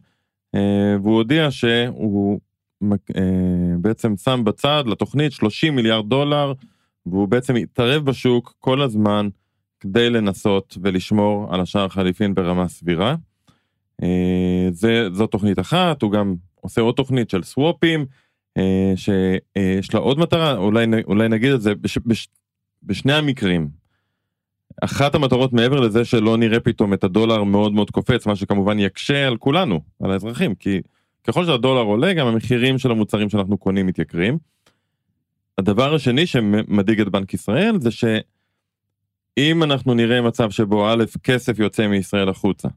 אה, 0.55 0.95
והוא 1.01 1.15
הודיע 1.15 1.51
שהוא 1.51 2.39
אה, 2.91 3.21
בעצם 3.79 4.17
שם 4.17 4.41
בצד 4.43 4.83
לתוכנית 4.87 5.31
30 5.31 5.75
מיליארד 5.75 6.09
דולר, 6.09 6.53
והוא 7.05 7.27
בעצם 7.27 7.55
התערב 7.55 8.05
בשוק 8.05 8.53
כל 8.59 8.81
הזמן 8.81 9.29
כדי 9.79 10.09
לנסות 10.09 10.77
ולשמור 10.81 11.53
על 11.53 11.61
השער 11.61 11.85
החליפין 11.85 12.33
ברמה 12.33 12.67
סבירה. 12.67 13.15
אה, 14.03 14.67
זה, 14.71 15.07
זו 15.13 15.27
תוכנית 15.27 15.59
אחת, 15.59 16.01
הוא 16.01 16.11
גם 16.11 16.35
עושה 16.61 16.81
עוד 16.81 16.95
תוכנית 16.95 17.29
של 17.29 17.43
סוואפים, 17.43 18.05
שיש 18.95 19.93
לה 19.93 19.99
עוד 19.99 20.19
מטרה, 20.19 20.57
אולי, 20.57 20.85
אולי 21.05 21.29
נגיד 21.29 21.51
את 21.51 21.61
זה, 21.61 21.75
בש, 21.75 21.97
בש, 21.97 22.27
בשני 22.83 23.13
המקרים, 23.13 23.80
אחת 24.81 25.15
המטרות 25.15 25.53
מעבר 25.53 25.79
לזה 25.79 26.05
שלא 26.05 26.37
נראה 26.37 26.59
פתאום 26.59 26.93
את 26.93 27.03
הדולר 27.03 27.43
מאוד 27.43 27.73
מאוד 27.73 27.91
קופץ, 27.91 28.25
מה 28.25 28.35
שכמובן 28.35 28.79
יקשה 28.79 29.27
על 29.27 29.37
כולנו, 29.37 29.81
על 30.03 30.11
האזרחים, 30.11 30.55
כי 30.55 30.81
ככל 31.23 31.45
שהדולר 31.45 31.81
עולה, 31.81 32.13
גם 32.13 32.27
המחירים 32.27 32.77
של 32.77 32.91
המוצרים 32.91 33.29
שאנחנו 33.29 33.57
קונים 33.57 33.87
מתייקרים. 33.87 34.37
הדבר 35.57 35.95
השני 35.95 36.25
שמדאיג 36.25 37.01
את 37.01 37.09
בנק 37.09 37.33
ישראל 37.33 37.79
זה 37.79 37.89
שאם 37.91 39.63
אנחנו 39.63 39.93
נראה 39.93 40.21
מצב 40.21 40.51
שבו 40.51 40.89
א', 40.89 41.03
כסף 41.23 41.59
יוצא 41.59 41.87
מישראל 41.87 42.29
החוצה, 42.29 42.67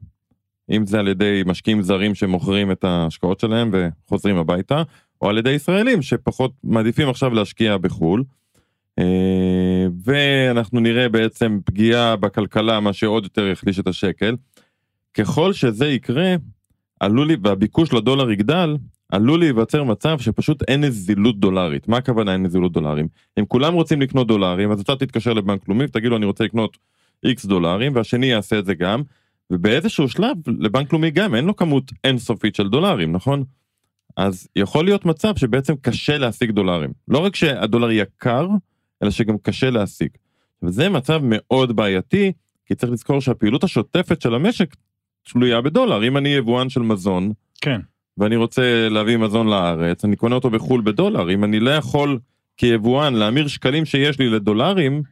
אם 0.71 0.85
זה 0.85 0.99
על 0.99 1.07
ידי 1.07 1.43
משקיעים 1.45 1.81
זרים 1.81 2.15
שמוכרים 2.15 2.71
את 2.71 2.83
ההשקעות 2.83 3.39
שלהם 3.39 3.71
וחוזרים 3.73 4.37
הביתה, 4.37 4.83
או 5.21 5.29
על 5.29 5.37
ידי 5.37 5.51
ישראלים 5.51 6.01
שפחות 6.01 6.51
מעדיפים 6.63 7.09
עכשיו 7.09 7.33
להשקיע 7.33 7.77
בחו"ל, 7.77 8.23
ואנחנו 10.05 10.79
נראה 10.79 11.09
בעצם 11.09 11.59
פגיעה 11.65 12.15
בכלכלה, 12.15 12.79
מה 12.79 12.93
שעוד 12.93 13.23
יותר 13.23 13.47
יחליש 13.47 13.79
את 13.79 13.87
השקל. 13.87 14.35
ככל 15.13 15.53
שזה 15.53 15.87
יקרה, 15.87 16.35
עלול, 16.99 17.31
והביקוש 17.43 17.93
לדולר 17.93 18.31
יגדל, 18.31 18.77
עלול 19.09 19.39
להיווצר 19.39 19.83
מצב 19.83 20.19
שפשוט 20.19 20.63
אין 20.67 20.83
נזילות 20.83 21.39
דולרית. 21.39 21.87
מה 21.87 21.97
הכוונה 21.97 22.33
אין 22.33 22.43
נזילות 22.43 22.71
דולרים? 22.71 23.07
אם 23.39 23.45
כולם 23.45 23.73
רוצים 23.73 24.01
לקנות 24.01 24.27
דולרים, 24.27 24.71
אז 24.71 24.79
אתה 24.79 24.95
תתקשר 24.95 25.33
לבנק 25.33 25.69
לאומי 25.69 25.83
ותגיד 25.83 26.09
לו 26.09 26.17
אני 26.17 26.25
רוצה 26.25 26.43
לקנות 26.43 26.77
איקס 27.25 27.45
דולרים, 27.45 27.95
והשני 27.95 28.25
יעשה 28.25 28.59
את 28.59 28.65
זה 28.65 28.73
גם, 28.73 29.01
ובאיזשהו 29.51 30.09
שלב 30.09 30.37
לבנק 30.47 30.93
לאומי 30.93 31.11
גם 31.11 31.35
אין 31.35 31.45
לו 31.45 31.55
כמות 31.55 31.91
אינסופית 32.03 32.55
של 32.55 32.69
דולרים, 32.69 33.11
נכון? 33.11 33.43
אז 34.17 34.47
יכול 34.55 34.85
להיות 34.85 35.05
מצב 35.05 35.35
שבעצם 35.35 35.75
קשה 35.81 36.17
להשיג 36.17 36.51
דולרים. 36.51 36.91
לא 37.07 37.17
רק 37.17 37.35
שהדולר 37.35 37.91
יקר, 37.91 38.47
אלא 39.03 39.11
שגם 39.11 39.37
קשה 39.37 39.69
להשיג. 39.69 40.09
וזה 40.63 40.89
מצב 40.89 41.19
מאוד 41.23 41.75
בעייתי, 41.75 42.31
כי 42.65 42.75
צריך 42.75 42.91
לזכור 42.91 43.21
שהפעילות 43.21 43.63
השוטפת 43.63 44.21
של 44.21 44.35
המשק 44.35 44.75
תלויה 45.23 45.61
בדולר. 45.61 46.07
אם 46.07 46.17
אני 46.17 46.29
יבואן 46.29 46.69
של 46.69 46.81
מזון, 46.81 47.31
כן. 47.61 47.81
ואני 48.17 48.35
רוצה 48.35 48.89
להביא 48.89 49.17
מזון 49.17 49.47
לארץ, 49.47 50.05
אני 50.05 50.15
קונה 50.15 50.35
אותו 50.35 50.49
בחו"ל 50.49 50.81
בדולר. 50.81 51.31
אם 51.31 51.43
אני 51.43 51.59
לא 51.59 51.69
יכול 51.69 52.19
כיבואן 52.57 53.13
להמיר 53.13 53.47
שקלים 53.47 53.85
שיש 53.85 54.19
לי 54.19 54.29
לדולרים, 54.29 55.03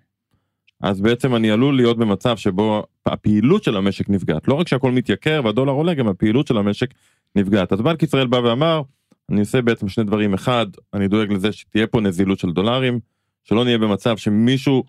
אז 0.81 1.01
בעצם 1.01 1.35
אני 1.35 1.51
עלול 1.51 1.75
להיות 1.75 1.97
במצב 1.97 2.37
שבו 2.37 2.83
הפעילות 3.05 3.63
של 3.63 3.77
המשק 3.77 4.09
נפגעת. 4.09 4.47
לא 4.47 4.53
רק 4.53 4.67
שהכל 4.67 4.91
מתייקר 4.91 5.41
והדולר 5.43 5.71
עולה, 5.71 5.93
גם 5.93 6.07
הפעילות 6.07 6.47
של 6.47 6.57
המשק 6.57 6.93
נפגעת. 7.35 7.73
אז 7.73 7.81
בנק 7.81 8.03
ישראל 8.03 8.27
בא 8.27 8.37
ואמר, 8.37 8.81
אני 9.31 9.39
עושה 9.39 9.61
בעצם 9.61 9.89
שני 9.89 10.03
דברים. 10.03 10.33
אחד, 10.33 10.65
אני 10.93 11.07
דואג 11.07 11.31
לזה 11.31 11.51
שתהיה 11.51 11.87
פה 11.87 12.01
נזילות 12.01 12.39
של 12.39 12.51
דולרים. 12.51 12.99
שלא 13.43 13.63
נהיה 13.63 13.77
במצב 13.77 14.17
שמישהו 14.17 14.83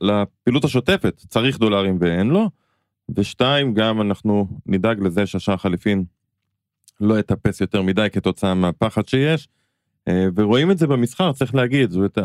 לפעילות 0.00 0.64
השוטפת 0.64 1.16
צריך 1.28 1.58
דולרים 1.58 1.96
ואין 2.00 2.28
לו, 2.28 2.50
ושתיים, 3.16 3.74
גם 3.74 4.00
אנחנו 4.00 4.48
נדאג 4.66 5.00
לזה 5.00 5.26
שהשער 5.26 5.56
חליפין 5.56 6.04
לא 7.00 7.18
יטפס 7.18 7.60
יותר 7.60 7.82
מדי 7.82 8.06
כתוצאה 8.12 8.54
מהפחד 8.54 9.08
שיש, 9.08 9.48
אה, 10.08 10.26
ורואים 10.34 10.70
את 10.70 10.78
זה 10.78 10.86
במסחר, 10.86 11.32
צריך 11.32 11.54
להגיד, 11.54 11.90
זאת 11.90 12.18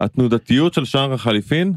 התנודתיות 0.00 0.74
של 0.74 0.84
שער 0.84 1.12
החליפין 1.12 1.72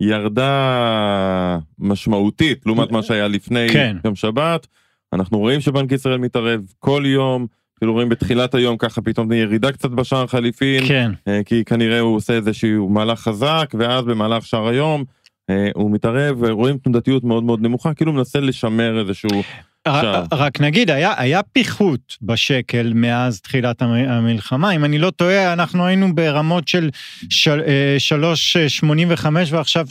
ירדה 0.00 1.58
משמעותית 1.78 2.66
לעומת 2.66 2.90
מה 2.90 3.02
שהיה 3.02 3.28
לפני 3.28 3.68
כן. 3.72 3.96
יום 4.04 4.14
שבת, 4.14 4.66
אנחנו 5.12 5.38
רואים 5.38 5.60
שבנק 5.60 5.92
ישראל 5.92 6.18
מתערב 6.18 6.60
כל 6.78 7.02
יום, 7.06 7.46
כאילו 7.82 7.92
רואים 7.92 8.08
בתחילת 8.08 8.54
היום 8.54 8.76
ככה 8.76 9.00
פתאום 9.02 9.32
ירידה 9.32 9.72
קצת 9.72 9.90
בשער 9.90 10.26
חליפין, 10.26 10.86
כן. 10.88 11.12
אה, 11.28 11.40
כי 11.44 11.64
כנראה 11.64 12.00
הוא 12.00 12.16
עושה 12.16 12.32
איזשהו 12.32 12.88
מהלך 12.88 13.20
חזק, 13.20 13.74
ואז 13.78 14.04
במהלך 14.04 14.46
שער 14.46 14.68
היום 14.68 15.04
אה, 15.50 15.68
הוא 15.74 15.90
מתערב, 15.90 16.36
ורואים 16.40 16.78
תנודתיות 16.78 17.24
מאוד 17.24 17.44
מאוד 17.44 17.60
נמוכה, 17.62 17.94
כאילו 17.94 18.12
מנסה 18.12 18.40
לשמר 18.40 19.00
איזשהו... 19.00 19.42
שער. 19.88 20.24
רק 20.32 20.60
נגיד, 20.60 20.90
היה, 20.90 21.12
היה 21.16 21.42
פיחות 21.42 22.16
בשקל 22.22 22.92
מאז 22.94 23.40
תחילת 23.40 23.82
המלחמה, 23.82 24.70
אם 24.70 24.84
אני 24.84 24.98
לא 24.98 25.10
טועה, 25.10 25.52
אנחנו 25.52 25.86
היינו 25.86 26.14
ברמות 26.14 26.68
של 26.68 26.90
3.85 27.22 27.28
אה, 29.36 29.42
ועכשיו 29.50 29.86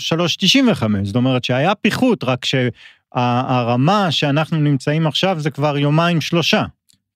3.95, 0.73 0.83
זאת 1.03 1.15
אומרת 1.15 1.43
שהיה 1.43 1.75
פיחות, 1.75 2.23
רק 2.23 2.45
שהרמה 2.45 4.11
שאנחנו 4.11 4.57
נמצאים 4.57 5.07
עכשיו 5.07 5.39
זה 5.39 5.49
כבר 5.49 5.77
יומיים 5.77 6.21
שלושה. 6.21 6.63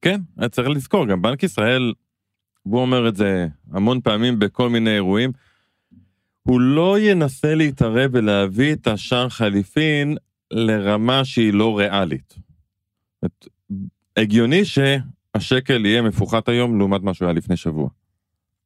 כן, 0.06 0.22
צריך 0.52 0.68
לזכור, 0.70 1.06
גם 1.06 1.22
בנק 1.22 1.44
ישראל, 1.44 1.94
הוא 2.64 2.82
אומר 2.82 3.08
את 3.08 3.16
זה 3.16 3.48
המון 3.72 4.02
פעמים 4.02 4.40
בכל 4.40 4.70
מיני 4.70 4.96
אירועים, 4.96 5.32
הוא 6.44 6.62
לא 6.62 7.00
ינסה 7.00 7.56
להתערב 7.56 8.12
ולהביא 8.14 8.74
את 8.74 8.88
השער 8.88 9.30
חליפין 9.30 10.18
לרמה 10.52 11.26
שהיא 11.26 11.54
לא 11.54 11.78
ריאלית. 11.78 12.36
הגיוני 14.18 14.62
שהשקל 14.66 15.86
יהיה 15.86 16.02
מפוחת 16.02 16.50
היום 16.50 16.80
לעומת 16.80 17.02
מה 17.02 17.14
שהוא 17.14 17.26
היה 17.26 17.34
לפני 17.34 17.58
שבוע. 17.58 17.90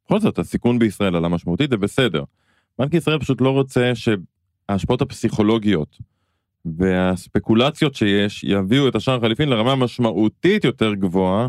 בכל 0.05 0.19
זאת, 0.19 0.39
הסיכון 0.39 0.79
בישראל 0.79 1.15
עלה 1.15 1.27
משמעותית, 1.27 1.69
זה 1.69 1.77
בסדר. 1.77 2.23
בנק 2.79 2.93
ישראל 2.93 3.19
פשוט 3.19 3.41
לא 3.41 3.49
רוצה 3.49 3.91
שההשפעות 3.95 5.01
הפסיכולוגיות 5.01 5.97
והספקולציות 6.77 7.95
שיש 7.95 8.43
יביאו 8.43 8.87
את 8.87 8.95
השער 8.95 9.17
החליפין 9.17 9.49
לרמה 9.49 9.75
משמעותית 9.75 10.63
יותר 10.63 10.93
גבוהה 10.93 11.47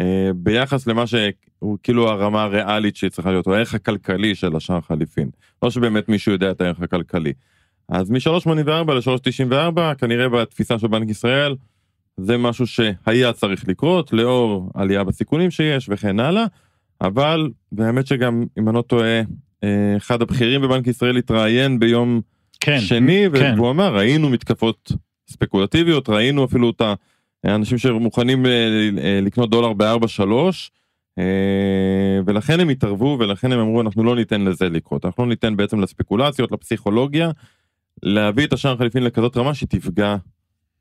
אה, 0.00 0.30
ביחס 0.34 0.86
למה 0.86 1.06
שהוא 1.06 1.78
כאילו 1.82 2.08
הרמה 2.08 2.42
הריאלית 2.42 2.96
שהיא 2.96 3.10
צריכה 3.10 3.30
להיות, 3.30 3.46
או 3.46 3.54
הערך 3.54 3.74
הכלכלי 3.74 4.34
של 4.34 4.56
השער 4.56 4.76
החליפין. 4.76 5.30
לא 5.62 5.70
שבאמת 5.70 6.08
מישהו 6.08 6.32
יודע 6.32 6.50
את 6.50 6.60
הערך 6.60 6.80
הכלכלי. 6.80 7.32
אז 7.88 8.10
מ-384 8.10 8.92
ל-394 8.92 9.94
כנראה 9.98 10.28
בתפיסה 10.28 10.78
של 10.78 10.86
בנק 10.86 11.10
ישראל 11.10 11.56
זה 12.16 12.36
משהו 12.36 12.66
שהיה 12.66 13.32
צריך 13.32 13.68
לקרות 13.68 14.12
לאור 14.12 14.70
עלייה 14.74 15.04
בסיכונים 15.04 15.50
שיש 15.50 15.88
וכן 15.88 16.20
הלאה, 16.20 16.44
אבל 17.00 17.50
באמת 17.72 18.06
שגם 18.06 18.44
אם 18.58 18.68
אני 18.68 18.76
לא 18.76 18.82
טועה 18.82 19.22
אה, 19.64 19.94
אחד 19.96 20.22
הבכירים 20.22 20.62
בבנק 20.62 20.86
ישראל 20.86 21.16
התראיין 21.16 21.78
ביום 21.78 22.20
כן, 22.60 22.80
שני, 22.80 23.26
כן. 23.38 23.54
והוא 23.56 23.70
אמר, 23.70 23.96
ראינו 23.96 24.30
מתקפות 24.30 24.92
ספקולטיביות, 25.28 26.08
ראינו 26.08 26.44
אפילו 26.44 26.70
את 26.70 26.82
האנשים 27.44 27.78
שמוכנים 27.78 28.46
אה, 28.46 28.50
אה, 29.02 29.20
לקנות 29.22 29.50
דולר 29.50 29.72
ב-4-3, 29.72 30.32
ולכן 32.26 32.60
הם 32.60 32.68
התערבו, 32.68 33.16
ולכן 33.20 33.52
הם 33.52 33.58
אמרו, 33.58 33.80
אנחנו 33.80 34.04
לא 34.04 34.16
ניתן 34.16 34.40
לזה 34.40 34.68
לקרות, 34.68 35.04
אנחנו 35.04 35.22
לא 35.22 35.28
ניתן 35.28 35.56
בעצם 35.56 35.80
לספקולציות, 35.80 36.52
לפסיכולוגיה, 36.52 37.30
להביא 38.02 38.46
את 38.46 38.52
השער 38.52 38.72
החליפין 38.72 39.04
לכזאת 39.04 39.36
רמה 39.36 39.54
שתפגע 39.54 40.16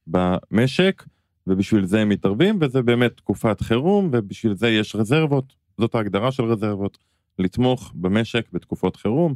במשק, 0.07 1.03
ובשביל 1.48 1.86
זה 1.86 2.01
הם 2.01 2.10
מתערבים, 2.10 2.57
וזה 2.62 2.81
באמת 2.81 3.17
תקופת 3.17 3.62
חירום, 3.62 4.10
ובשביל 4.12 4.55
זה 4.55 4.69
יש 4.69 4.96
רזרבות, 4.96 5.53
זאת 5.77 5.96
ההגדרה 5.96 6.31
של 6.31 6.43
רזרבות, 6.43 6.98
לתמוך 7.39 7.91
במשק 7.96 8.46
בתקופות 8.53 8.96
חירום. 8.96 9.36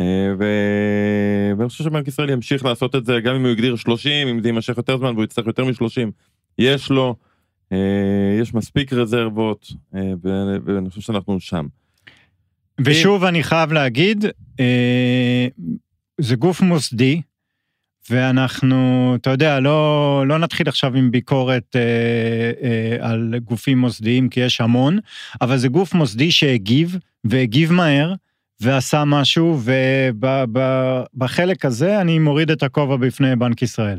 אה. 0.00 0.04
ואני 1.58 1.68
חושב 1.68 1.84
שבנק 1.84 2.08
ישראל 2.08 2.30
ימשיך 2.30 2.64
לעשות 2.64 2.94
את 2.94 3.04
זה, 3.06 3.20
גם 3.20 3.34
אם 3.34 3.42
הוא 3.42 3.50
הגדיר 3.50 3.76
30, 3.76 4.28
אם 4.28 4.42
זה 4.42 4.48
יימשך 4.48 4.76
יותר 4.76 4.98
זמן 4.98 5.12
והוא 5.12 5.24
יצטרך 5.24 5.46
יותר 5.46 5.64
מ-30, 5.64 6.10
יש 6.58 6.90
לו, 6.90 7.16
אה, 7.72 8.36
יש 8.40 8.54
מספיק 8.54 8.92
רזרבות, 8.92 9.72
אה, 9.94 10.12
ואני 10.66 10.88
חושב 10.88 11.00
שאנחנו 11.00 11.40
שם. 11.40 11.66
ושוב, 12.80 13.24
אני 13.24 13.42
חייב 13.42 13.72
להגיד, 13.72 14.24
זה 16.18 16.36
גוף 16.36 16.60
מוסדי, 16.60 17.20
ואנחנו, 18.10 19.12
אתה 19.20 19.30
יודע, 19.30 19.60
לא, 19.60 20.24
לא 20.26 20.38
נתחיל 20.38 20.68
עכשיו 20.68 20.96
עם 20.96 21.10
ביקורת 21.10 21.76
אה, 21.76 21.80
אה, 22.62 23.10
על 23.10 23.34
גופים 23.44 23.78
מוסדיים, 23.78 24.28
כי 24.28 24.40
יש 24.40 24.60
המון, 24.60 24.98
אבל 25.40 25.56
זה 25.56 25.68
גוף 25.68 25.94
מוסדי 25.94 26.30
שהגיב, 26.30 26.96
והגיב 27.24 27.72
מהר, 27.72 28.14
ועשה 28.60 29.04
משהו, 29.04 29.60
ובחלק 31.14 31.64
הזה 31.64 32.00
אני 32.00 32.18
מוריד 32.18 32.50
את 32.50 32.62
הכובע 32.62 32.96
בפני 32.96 33.36
בנק 33.36 33.62
ישראל. 33.62 33.98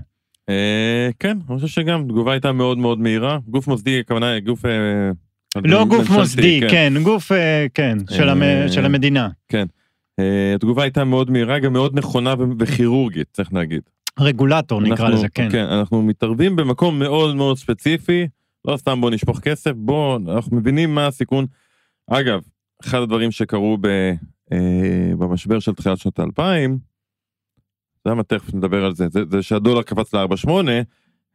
אה, 0.50 1.10
כן, 1.19 1.38
אני 1.50 1.60
חושב 1.60 1.67
שגם 1.67 2.03
תגובה 2.03 2.31
הייתה 2.31 2.51
מאוד 2.51 2.77
מאוד 2.77 3.00
מהירה. 3.00 3.38
גוף 3.48 3.67
מוסדי, 3.67 4.00
הכוונה 4.00 4.39
גוף... 4.39 4.65
אה, 4.65 4.72
לא 5.63 5.86
גוף 5.86 6.10
מוסדי, 6.10 6.60
כן, 6.62 6.67
כן 6.69 7.03
גוף, 7.03 7.31
אה, 7.31 7.65
כן, 7.74 7.98
של, 8.10 8.29
המ, 8.29 8.41
של 8.67 8.86
המדינה. 8.86 9.29
כן. 9.50 9.65
התגובה 10.55 10.83
הייתה 10.83 11.03
מאוד 11.03 11.31
מהירה, 11.31 11.60
גם 11.60 11.74
מאוד 11.74 11.98
נכונה 11.98 12.33
וכירורגית, 12.60 13.27
צריך 13.33 13.53
להגיד. 13.53 13.81
רגולטור 14.19 14.81
נקרא 14.81 15.10
לזה, 15.10 15.29
כן. 15.29 15.50
כן, 15.51 15.63
אנחנו 15.63 16.01
מתערבים 16.01 16.55
במקום 16.55 17.00
מאוד 17.00 17.36
מאוד 17.36 17.57
ספציפי, 17.57 18.27
לא 18.65 18.77
סתם 18.77 19.01
בוא 19.01 19.12
נשפוך 19.12 19.39
כסף, 19.39 19.72
בוא, 19.75 20.19
אנחנו 20.27 20.57
מבינים 20.57 20.95
מה 20.95 21.07
הסיכון. 21.07 21.45
אגב, 22.10 22.41
אחד 22.83 22.98
הדברים 23.01 23.31
שקרו 23.31 23.77
ב, 23.81 23.88
במשבר 25.17 25.60
של 25.60 25.74
תחילת 25.74 25.98
שנות 25.98 26.19
האלפיים, 26.19 26.79
למה 28.05 28.24
תכף 28.24 28.53
נדבר 28.53 28.86
על 28.86 28.95
זה, 28.95 29.07
זה, 29.10 29.25
זה 29.31 29.41
שהדולר 29.41 29.81
קפץ 29.81 30.13
ל-4.8 30.13 30.50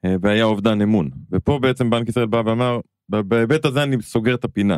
אה, 0.04 0.16
והיה 0.20 0.44
אובדן 0.44 0.80
אמון. 0.80 1.10
ופה 1.32 1.58
בעצם 1.62 1.90
בנק 1.90 2.08
ישראל 2.08 2.26
בא 2.26 2.42
ואמר, 2.46 2.80
בהיבט 3.08 3.64
הזה 3.64 3.82
אני 3.82 4.02
סוגר 4.02 4.34
את 4.34 4.44
הפינה. 4.44 4.76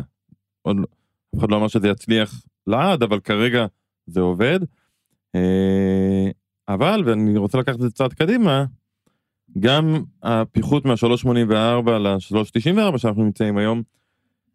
עוד 0.61 0.77
לא, 0.77 0.85
אף 1.35 1.39
אחד 1.39 1.51
לא 1.51 1.57
אמר 1.57 1.67
שזה 1.67 1.87
יצליח 1.87 2.41
לעד, 2.67 3.03
אבל 3.03 3.19
כרגע 3.19 3.65
זה 4.07 4.21
עובד. 4.21 4.59
אה, 5.35 6.29
אבל, 6.67 7.03
ואני 7.05 7.37
רוצה 7.37 7.57
לקחת 7.57 7.75
את 7.75 7.81
זה 7.81 7.91
צעד 7.91 8.13
קדימה, 8.13 8.65
גם 9.59 10.03
הפיחות 10.23 10.85
מה-384 10.85 11.89
ל-394 11.89 12.97
שאנחנו 12.97 13.23
נמצאים 13.23 13.57
היום, 13.57 13.81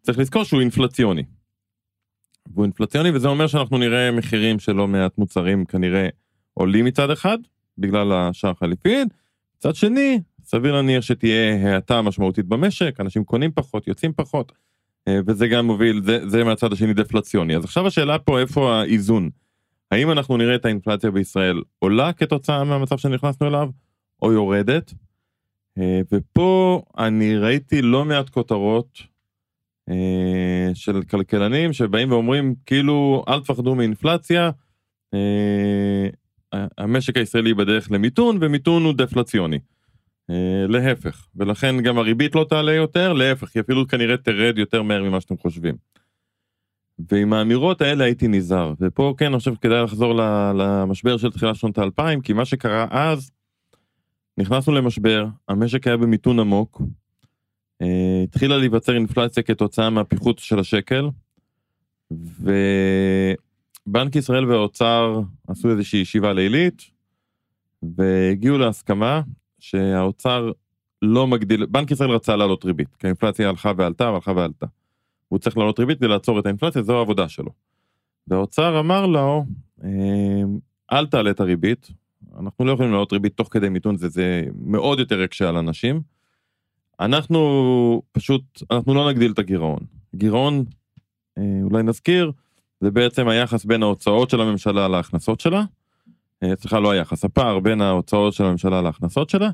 צריך 0.01 0.19
לזכור 0.19 0.43
שהוא 0.43 0.61
אינפלציוני. 0.61 1.23
והוא 2.53 2.65
אינפלציוני 2.65 3.11
וזה 3.11 3.27
אומר 3.27 3.47
שאנחנו 3.47 3.77
נראה 3.77 4.11
מחירים 4.11 4.59
של 4.59 4.71
לא 4.71 4.87
מעט 4.87 5.17
מוצרים 5.17 5.65
כנראה 5.65 6.09
עולים 6.53 6.85
מצד 6.85 7.11
אחד, 7.11 7.37
בגלל 7.77 8.13
השער 8.13 8.53
חליפין, 8.53 9.07
מצד 9.57 9.75
שני, 9.75 10.19
סביר 10.43 10.73
להניח 10.75 11.01
שתהיה 11.01 11.73
האטה 11.73 12.01
משמעותית 12.01 12.45
במשק, 12.45 12.99
אנשים 12.99 13.23
קונים 13.23 13.51
פחות, 13.51 13.87
יוצאים 13.87 14.13
פחות, 14.15 14.51
אה, 15.07 15.19
וזה 15.27 15.47
גם 15.47 15.65
מוביל, 15.65 16.01
זה, 16.03 16.29
זה 16.29 16.43
מהצד 16.43 16.73
השני 16.73 16.93
דפלציוני. 16.93 17.55
אז 17.55 17.63
עכשיו 17.63 17.87
השאלה 17.87 18.19
פה 18.19 18.39
איפה 18.39 18.75
האיזון. 18.75 19.29
האם 19.91 20.11
אנחנו 20.11 20.37
נראה 20.37 20.55
את 20.55 20.65
האינפלציה 20.65 21.11
בישראל 21.11 21.61
עולה 21.79 22.13
כתוצאה 22.13 22.63
מהמצב 22.63 22.97
שנכנסנו 22.97 23.47
אליו, 23.47 23.69
או 24.21 24.31
יורדת? 24.31 24.93
אה, 25.77 26.01
ופה 26.11 26.81
אני 26.97 27.37
ראיתי 27.37 27.81
לא 27.81 28.05
מעט 28.05 28.29
כותרות 28.29 29.01
של 30.73 31.01
כלכלנים 31.01 31.73
שבאים 31.73 32.11
ואומרים 32.11 32.55
כאילו 32.65 33.23
אל 33.27 33.39
תפחדו 33.39 33.75
מאינפלציה, 33.75 34.51
אה, 35.13 36.09
המשק 36.77 37.17
הישראלי 37.17 37.53
בדרך 37.53 37.91
למיתון 37.91 38.37
ומיתון 38.41 38.83
הוא 38.83 38.93
דפלציוני. 38.93 39.59
להפך, 40.67 41.27
ולכן 41.35 41.81
גם 41.81 41.97
הריבית 41.97 42.35
לא 42.35 42.45
תעלה 42.49 42.73
יותר, 42.73 43.13
להפך, 43.13 43.51
היא 43.55 43.61
אפילו 43.61 43.87
כנראה 43.87 44.17
תרד 44.17 44.57
יותר 44.57 44.83
מהר 44.83 45.03
ממה 45.03 45.21
שאתם 45.21 45.37
חושבים. 45.37 45.75
ועם 47.11 47.33
האמירות 47.33 47.81
האלה 47.81 48.03
הייתי 48.03 48.27
נזהר, 48.27 48.73
ופה 48.81 49.13
כן 49.17 49.25
אני 49.25 49.37
חושב 49.37 49.53
כדאי 49.61 49.83
לחזור 49.83 50.13
למשבר 50.53 51.17
של 51.17 51.31
תחילת 51.31 51.55
שנות 51.55 51.77
האלפיים, 51.77 52.21
כי 52.21 52.33
מה 52.33 52.45
שקרה 52.45 52.87
אז, 52.89 53.31
נכנסנו 54.37 54.73
למשבר, 54.73 55.25
המשק 55.49 55.87
היה 55.87 55.97
במיתון 55.97 56.39
עמוק, 56.39 56.81
אה, 56.81 56.85
התחילה 58.23 58.57
להיווצר 58.57 58.95
אינפלציה 58.95 59.43
כתוצאה 59.43 59.89
מהפיחות 59.89 60.39
של 60.39 60.59
השקל, 60.59 61.09
ובנק 62.11 64.15
ישראל 64.15 64.45
והאוצר 64.45 65.21
עשו 65.47 65.69
איזושהי 65.69 65.99
ישיבה 65.99 66.33
לילית, 66.33 66.81
והגיעו 67.83 68.57
להסכמה 68.57 69.21
שהאוצר 69.59 70.51
לא 71.01 71.27
מגדיל, 71.27 71.65
בנק 71.65 71.91
ישראל 71.91 72.09
רצה 72.09 72.35
להעלות 72.35 72.65
ריבית, 72.65 72.95
כי 72.95 73.07
האינפלציה 73.07 73.49
הלכה 73.49 73.71
ועלתה 73.77 74.11
והלכה 74.11 74.31
ועלתה. 74.35 74.65
הוא 75.27 75.39
צריך 75.39 75.57
להעלות 75.57 75.79
ריבית 75.79 75.97
כדי 75.97 76.07
לעצור 76.07 76.39
את 76.39 76.45
האינפלציה, 76.45 76.81
זו 76.81 76.97
העבודה 76.97 77.29
שלו. 77.29 77.51
והאוצר 78.27 78.79
אמר 78.79 79.05
לו, 79.05 79.45
אמ, 79.83 80.59
אל 80.91 81.05
תעלה 81.05 81.29
את 81.29 81.39
הריבית, 81.39 81.91
אנחנו 82.39 82.65
לא 82.65 82.71
יכולים 82.71 82.91
להעלות 82.91 83.13
ריבית 83.13 83.37
תוך 83.37 83.47
כדי 83.51 83.69
מיתון, 83.69 83.97
זה, 83.97 84.09
זה 84.09 84.43
מאוד 84.61 84.99
יותר 84.99 85.21
יקשה 85.21 85.49
על 85.49 85.57
אנשים. 85.57 86.16
אנחנו 86.99 88.01
פשוט, 88.11 88.41
אנחנו 88.71 88.93
לא 88.93 89.09
נגדיל 89.09 89.31
את 89.31 89.39
הגירעון. 89.39 89.79
גירעון, 90.15 90.65
אה, 91.37 91.43
אולי 91.63 91.83
נזכיר, 91.83 92.31
זה 92.81 92.91
בעצם 92.91 93.27
היחס 93.27 93.65
בין 93.65 93.83
ההוצאות 93.83 94.29
של 94.29 94.41
הממשלה 94.41 94.87
להכנסות 94.87 95.39
שלה. 95.39 95.63
אה, 96.43 96.53
סליחה, 96.55 96.79
לא 96.79 96.91
היחס, 96.91 97.25
הפער 97.25 97.59
בין 97.59 97.81
ההוצאות 97.81 98.33
של 98.33 98.43
הממשלה 98.43 98.81
להכנסות 98.81 99.29
שלה. 99.29 99.49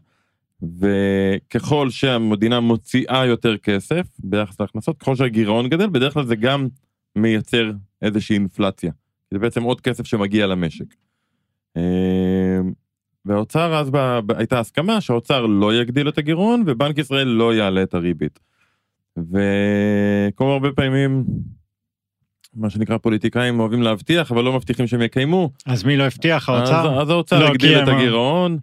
וככל 0.79 1.89
שהמדינה 1.89 2.59
מוציאה 2.59 3.25
יותר 3.25 3.57
כסף 3.57 4.07
ביחס 4.19 4.59
להכנסות, 4.59 4.97
ככל 4.97 5.15
שהגירעון 5.15 5.69
גדל, 5.69 5.89
בדרך 5.89 6.13
כלל 6.13 6.25
זה 6.25 6.35
גם 6.35 6.67
מייצר 7.15 7.71
איזושהי 8.01 8.33
אינפלציה. 8.33 8.91
זה 9.31 9.39
בעצם 9.39 9.63
עוד 9.63 9.81
כסף 9.81 10.05
שמגיע 10.05 10.47
למשק. 10.47 10.85
והאוצר 13.25 13.75
אז 13.75 13.89
ב... 13.91 14.19
הייתה 14.37 14.59
הסכמה 14.59 15.01
שהאוצר 15.01 15.45
לא 15.45 15.75
יגדיל 15.75 16.09
את 16.09 16.17
הגירעון 16.17 16.63
ובנק 16.67 16.97
ישראל 16.97 17.27
לא 17.27 17.53
יעלה 17.53 17.83
את 17.83 17.93
הריבית. 17.93 18.39
וכמו 19.17 20.51
הרבה 20.51 20.71
פעמים, 20.71 21.25
מה 22.53 22.69
שנקרא 22.69 22.97
פוליטיקאים 22.97 23.59
אוהבים 23.59 23.81
להבטיח 23.81 24.31
אבל 24.31 24.43
לא 24.43 24.53
מבטיחים 24.53 24.87
שהם 24.87 25.01
יקיימו. 25.01 25.49
אז 25.65 25.83
מי 25.83 25.97
לא 25.97 26.03
הבטיח 26.03 26.49
האוצר? 26.49 26.95
אז, 26.95 27.01
אז 27.01 27.09
האוצר 27.09 27.39
לא 27.39 27.47
הגדיל 27.47 27.83
את 27.83 27.87
הגירעון. 27.87 28.57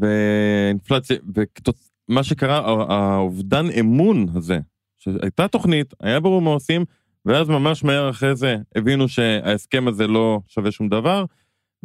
ואינפלציה, 0.00 1.16
ומה 2.08 2.22
שקרה, 2.22 2.84
האובדן 2.88 3.66
אמון 3.80 4.26
הזה, 4.34 4.58
שהייתה 4.98 5.48
תוכנית, 5.48 5.94
היה 6.00 6.20
ברור 6.20 6.42
מה 6.42 6.50
עושים, 6.50 6.84
ואז 7.26 7.48
ממש 7.48 7.84
מהר 7.84 8.10
אחרי 8.10 8.36
זה 8.36 8.56
הבינו 8.76 9.08
שההסכם 9.08 9.88
הזה 9.88 10.06
לא 10.06 10.40
שווה 10.48 10.70
שום 10.70 10.88
דבר, 10.88 11.24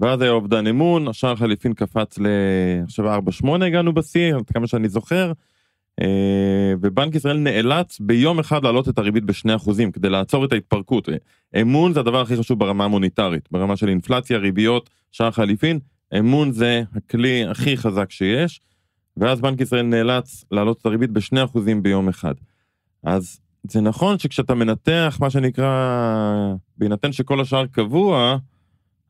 ואז 0.02 0.22
היה 0.22 0.32
אובדן 0.32 0.68
אמון, 0.68 1.08
השער 1.08 1.36
חליפין 1.36 1.74
קפץ 1.74 2.20
ל... 2.20 2.26
עכשיו 2.84 3.20
4-8 3.44 3.66
הגענו 3.66 3.94
בשיא, 3.94 4.36
עד 4.36 4.50
כמה 4.54 4.68
שאני 4.68 4.90
זוכר, 4.90 5.32
אה, 6.02 6.74
ובנק 6.82 7.16
ישראל 7.16 7.38
נאלץ 7.38 8.00
ביום 8.00 8.40
אחד 8.40 8.64
להעלות 8.64 8.90
את 8.90 8.98
הריבית 8.98 9.24
בשני 9.24 9.56
אחוזים 9.56 9.92
כדי 9.92 10.10
לעצור 10.10 10.46
את 10.46 10.54
ההתפרקות. 10.54 11.10
אמון 11.62 11.94
זה 11.94 12.00
הדבר 12.00 12.22
הכי 12.22 12.38
חשוב 12.38 12.60
ברמה 12.60 12.86
המוניטרית, 12.86 13.50
ברמה 13.52 13.78
של 13.78 13.90
אינפלציה, 13.90 14.38
ריביות, 14.38 14.90
שער 15.12 15.32
חליפין, 15.32 15.80
אמון 16.20 16.52
זה 16.52 16.84
הכלי 16.96 17.46
הכי 17.46 17.78
חזק 17.78 18.12
שיש, 18.12 18.62
ואז 19.18 19.42
בנק 19.42 19.62
ישראל 19.62 19.86
נאלץ 19.86 20.46
להעלות 20.52 20.78
את 20.82 20.86
הריבית 20.86 21.12
בשני 21.12 21.44
אחוזים 21.44 21.84
ביום 21.84 22.10
אחד. 22.10 22.34
אז 23.04 23.40
זה 23.64 23.82
נכון 23.82 24.20
שכשאתה 24.20 24.56
מנתח 24.56 25.18
מה 25.22 25.30
שנקרא, 25.30 26.54
בהינתן 26.78 27.12
שכל 27.12 27.42
השאר 27.42 27.66
קבוע, 27.66 28.38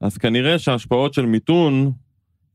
אז 0.01 0.17
כנראה 0.17 0.59
שההשפעות 0.59 1.13
של 1.13 1.25
מיתון 1.25 1.91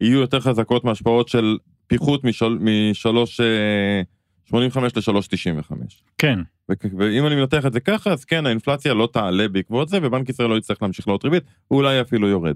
יהיו 0.00 0.20
יותר 0.20 0.40
חזקות 0.40 0.84
מהשפעות 0.84 1.28
של 1.28 1.58
פיחות 1.86 2.24
מ-3.85 2.24 4.56
ל-3.95. 4.56 5.72
כן. 6.18 6.38
ואם 6.68 7.26
אני 7.26 7.34
מנתח 7.34 7.66
את 7.66 7.72
זה 7.72 7.80
ככה, 7.80 8.12
אז 8.12 8.24
כן, 8.24 8.46
האינפלציה 8.46 8.94
לא 8.94 9.08
תעלה 9.12 9.48
בעקבות 9.48 9.88
זה, 9.88 9.98
ובנק 10.02 10.28
ישראל 10.28 10.48
לא 10.48 10.58
יצטרך 10.58 10.82
להמשיך 10.82 11.08
לעלות 11.08 11.24
ריבית, 11.24 11.42
הוא 11.68 11.78
אולי 11.78 12.00
אפילו 12.00 12.28
יורד. 12.28 12.54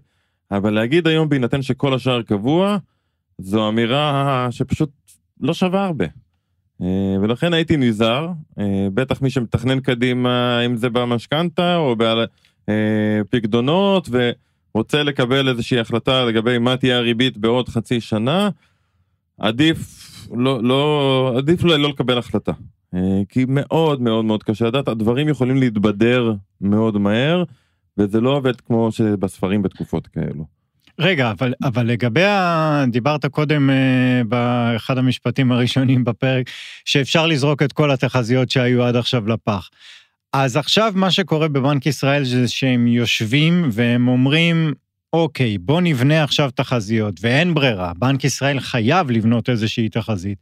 אבל 0.51 0.70
להגיד 0.70 1.07
היום 1.07 1.29
בהינתן 1.29 1.62
שכל 1.62 1.94
השאר 1.94 2.22
קבוע, 2.22 2.79
זו 3.38 3.68
אמירה 3.68 4.48
שפשוט 4.51 4.90
לא 5.40 5.55
שווה 5.55 5.85
הרבה. 5.85 6.05
אה, 6.83 7.16
ולכן 7.22 7.53
הייתי 7.53 7.77
נזהר, 7.77 8.29
אה, 8.59 8.88
בטח 8.94 9.22
מי 9.22 9.31
שמתכנן 9.31 9.81
קדימה, 9.81 10.61
אם 10.66 10.77
זה 10.77 10.90
במשכנתה 10.90 11.77
או 11.77 11.96
בפקדונות, 12.68 14.09
ורוצה 14.79 15.03
לקבל 15.03 15.49
איזושהי 15.49 15.81
החלטה 15.81 16.25
לגבי 16.25 16.59
מה 16.59 16.77
תהיה 16.77 16.97
הריבית 16.97 17.38
בעוד 17.38 17.69
חצי 17.69 18.01
שנה, 18.01 18.49
עדיף 19.38 19.79
לא, 20.37 20.62
לא, 20.62 21.35
עדיף 21.37 21.62
אולי 21.62 21.79
לא 21.79 21.88
לקבל 21.88 22.19
החלטה. 22.19 22.53
אה, 22.95 23.01
כי 23.29 23.45
מאוד 23.49 24.01
מאוד 24.01 24.25
מאוד 24.25 24.43
קשה 24.43 24.67
לדעת, 24.67 24.88
הדברים 24.88 25.29
יכולים 25.29 25.57
להתבדר 25.57 26.33
מאוד 26.61 26.99
מהר, 26.99 27.45
וזה 27.99 28.21
לא 28.21 28.37
עובד 28.37 28.61
כמו 28.61 28.93
שבספרים 28.93 29.62
בתקופות 29.62 30.07
כאלו. 30.07 30.45
רגע, 30.99 31.31
אבל, 31.31 31.55
אבל 31.64 31.87
לגבי 31.87 32.25
ה... 32.25 32.85
דיברת 32.91 33.27
קודם 33.27 33.71
אה, 33.71 34.23
באחד 34.29 34.99
המשפטים 34.99 35.53
הראשונים 35.53 36.05
בפרק, 36.05 36.51
שאפשר 36.85 37.27
לזרוק 37.27 37.62
את 37.62 37.73
כל 37.73 37.91
התחזיות 37.91 38.51
שהיו 38.51 38.83
עד 38.83 38.97
עכשיו 38.97 39.29
לפח. 39.29 39.69
אז 40.33 40.57
עכשיו 40.57 40.93
מה 40.97 41.11
שקורה 41.11 41.49
בבנק 41.49 41.87
ישראל 41.87 42.25
זה 42.25 42.49
שהם 42.49 42.87
יושבים 42.87 43.69
והם 43.73 44.09
אומרים, 44.09 44.73
אוקיי, 45.12 45.59
בוא 45.59 45.81
נבנה 45.81 46.25
עכשיו 46.25 46.51
תחזיות, 46.55 47.14
ואין 47.21 47.55
ברירה, 47.55 47.93
בנק 47.99 48.25
ישראל 48.25 48.61
חייב 48.61 49.11
לבנות 49.11 49.49
איזושהי 49.49 49.88
תחזית. 49.88 50.38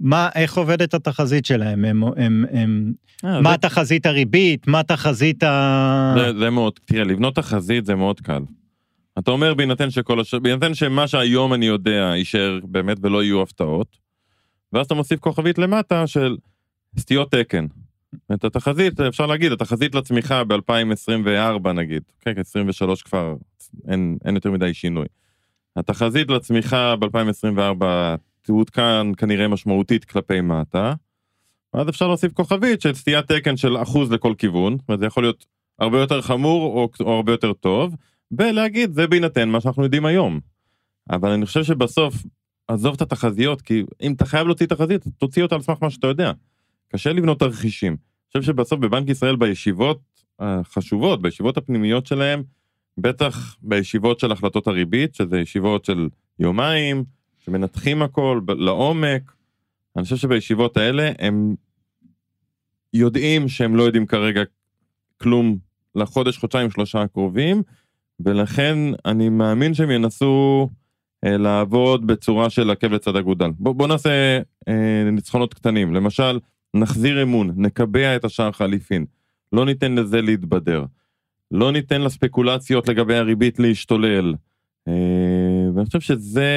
מה, 0.00 0.28
איך 0.34 0.56
עובדת 0.56 0.94
התחזית 0.94 1.46
שלהם? 1.46 1.84
הם, 1.84 2.02
הם, 2.16 2.44
הם, 2.52 2.92
אה, 3.24 3.40
מה 3.40 3.50
זה- 3.50 3.56
תחזית 3.56 4.06
הריבית? 4.06 4.66
מה 4.66 4.82
תחזית 4.82 5.42
ה... 5.42 6.14
זה, 6.18 6.38
זה 6.38 6.50
מאוד, 6.50 6.72
תראה, 6.84 7.04
לבנות 7.04 7.36
תחזית 7.36 7.86
זה 7.86 7.94
מאוד 7.94 8.20
קל. 8.20 8.42
אתה 9.18 9.30
אומר 9.30 9.54
בהינתן 9.54 9.90
שכל 9.90 10.20
הש... 10.20 10.34
בהינתן 10.34 10.74
שמה 10.74 11.08
שהיום 11.08 11.54
אני 11.54 11.66
יודע 11.66 12.12
יישאר 12.16 12.60
באמת 12.64 12.96
ולא 13.02 13.22
יהיו 13.22 13.42
הפתעות, 13.42 13.96
ואז 14.72 14.86
אתה 14.86 14.94
מוסיף 14.94 15.20
כוכבית 15.20 15.58
למטה 15.58 16.06
של 16.06 16.36
סטיות 16.98 17.30
תקן. 17.30 17.66
את 18.34 18.44
התחזית, 18.44 19.00
אפשר 19.00 19.26
להגיד, 19.26 19.52
התחזית 19.52 19.94
לצמיחה 19.94 20.44
ב-2024 20.44 21.68
נגיד, 21.74 22.02
כן, 22.20 22.32
23 22.36 23.02
כבר 23.02 23.34
אין, 23.88 24.18
אין 24.24 24.34
יותר 24.34 24.50
מדי 24.50 24.74
שינוי. 24.74 25.06
התחזית 25.76 26.30
לצמיחה 26.30 26.96
ב-2024 26.96 27.84
תעודכן 28.42 29.14
כנראה 29.14 29.48
משמעותית 29.48 30.04
כלפי 30.04 30.40
מטה, 30.40 30.94
ואז 31.74 31.88
אפשר 31.88 32.06
להוסיף 32.08 32.32
כוכבית 32.32 32.80
של 32.80 32.94
סטיית 32.94 33.32
תקן 33.32 33.56
של 33.56 33.76
אחוז 33.76 34.12
לכל 34.12 34.34
כיוון, 34.38 34.78
זאת 34.78 34.88
אומרת 34.88 35.00
זה 35.00 35.06
יכול 35.06 35.22
להיות 35.22 35.46
הרבה 35.78 36.00
יותר 36.00 36.22
חמור 36.22 36.62
או, 36.62 36.90
או 37.00 37.16
הרבה 37.16 37.32
יותר 37.32 37.52
טוב, 37.52 37.96
ולהגיד 38.38 38.92
זה 38.92 39.06
בהינתן 39.06 39.48
מה 39.48 39.60
שאנחנו 39.60 39.84
יודעים 39.84 40.06
היום. 40.06 40.40
אבל 41.10 41.30
אני 41.30 41.46
חושב 41.46 41.64
שבסוף, 41.64 42.14
עזוב 42.68 42.94
את 42.94 43.02
התחזיות, 43.02 43.62
כי 43.62 43.84
אם 44.02 44.12
אתה 44.12 44.26
חייב 44.26 44.46
להוציא 44.46 44.66
תחזית, 44.66 45.04
תוציא 45.18 45.42
אותה 45.42 45.54
על 45.54 45.62
סמך 45.62 45.78
מה 45.82 45.90
שאתה 45.90 46.06
יודע. 46.06 46.32
קשה 46.92 47.12
לבנות 47.12 47.38
תרחישים. 47.38 47.92
אני 47.92 48.42
חושב 48.42 48.52
שבסוף 48.52 48.80
בבנק 48.80 49.08
ישראל 49.08 49.36
בישיבות 49.36 50.00
החשובות, 50.38 51.22
בישיבות 51.22 51.56
הפנימיות 51.56 52.06
שלהם, 52.06 52.42
בטח 52.98 53.56
בישיבות 53.62 54.20
של 54.20 54.32
החלטות 54.32 54.66
הריבית, 54.66 55.14
שזה 55.14 55.40
ישיבות 55.40 55.84
של 55.84 56.08
יומיים, 56.38 57.04
שמנתחים 57.38 58.02
הכל 58.02 58.40
לעומק, 58.58 59.32
אני 59.96 60.04
חושב 60.04 60.16
שבישיבות 60.16 60.76
האלה 60.76 61.12
הם 61.18 61.54
יודעים 62.94 63.48
שהם 63.48 63.76
לא 63.76 63.82
יודעים 63.82 64.06
כרגע 64.06 64.42
כלום 65.20 65.58
לחודש, 65.94 66.38
חודשיים, 66.38 66.70
שלושה 66.70 67.02
הקרובים, 67.02 67.62
ולכן 68.20 68.78
אני 69.04 69.28
מאמין 69.28 69.74
שהם 69.74 69.90
ינסו 69.90 70.68
אה, 71.24 71.36
לעבוד 71.36 72.06
בצורה 72.06 72.50
של 72.50 72.70
עקב 72.70 72.92
לצד 72.92 73.16
אגודל. 73.16 73.50
בוא, 73.58 73.74
בוא 73.74 73.88
נעשה 73.88 74.40
אה, 74.68 75.10
ניצחונות 75.12 75.54
קטנים, 75.54 75.94
למשל, 75.94 76.38
נחזיר 76.74 77.22
אמון, 77.22 77.52
נקבע 77.56 78.16
את 78.16 78.24
השער 78.24 78.52
חליפין, 78.52 79.04
לא 79.52 79.64
ניתן 79.64 79.94
לזה 79.94 80.22
להתבדר, 80.22 80.84
לא 81.50 81.72
ניתן 81.72 82.02
לספקולציות 82.02 82.88
לגבי 82.88 83.16
הריבית 83.16 83.58
להשתולל. 83.58 84.34
אה, 84.88 84.92
ואני 85.74 85.86
חושב 85.86 86.00
שזה, 86.00 86.48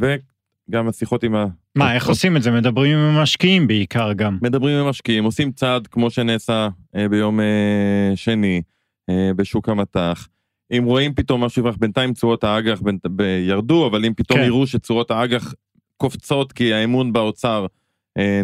וגם 0.00 0.88
השיחות 0.88 1.24
עם 1.24 1.34
ה... 1.34 1.46
מה, 1.74 1.94
איך 1.94 2.08
עושים 2.08 2.36
את 2.36 2.42
זה? 2.42 2.50
מדברים 2.50 2.98
עם 2.98 3.16
המשקיעים 3.16 3.66
בעיקר 3.66 4.12
גם. 4.12 4.38
מדברים 4.42 4.78
עם 4.78 4.86
משקיעים, 4.86 5.24
עושים 5.24 5.52
צעד 5.52 5.86
כמו 5.86 6.10
שנעשה 6.10 6.68
אה, 6.96 7.08
ביום 7.08 7.40
אה, 7.40 8.12
שני 8.14 8.62
בשוק 9.36 9.68
המטח. 9.68 10.28
אם 10.78 10.84
רואים 10.84 11.14
פתאום 11.14 11.44
משהו 11.44 11.60
יברח, 11.62 11.76
בינתיים 11.76 12.12
תשואות 12.12 12.44
האג"ח 12.44 12.80
ב- 13.16 13.20
ירדו, 13.48 13.86
אבל 13.86 14.04
אם 14.04 14.14
פתאום 14.16 14.38
כן. 14.38 14.44
יראו 14.44 14.66
שתשואות 14.66 15.10
האג"ח 15.10 15.54
קופצות 15.96 16.52
כי 16.52 16.74
האמון 16.74 17.12
באוצר 17.12 17.66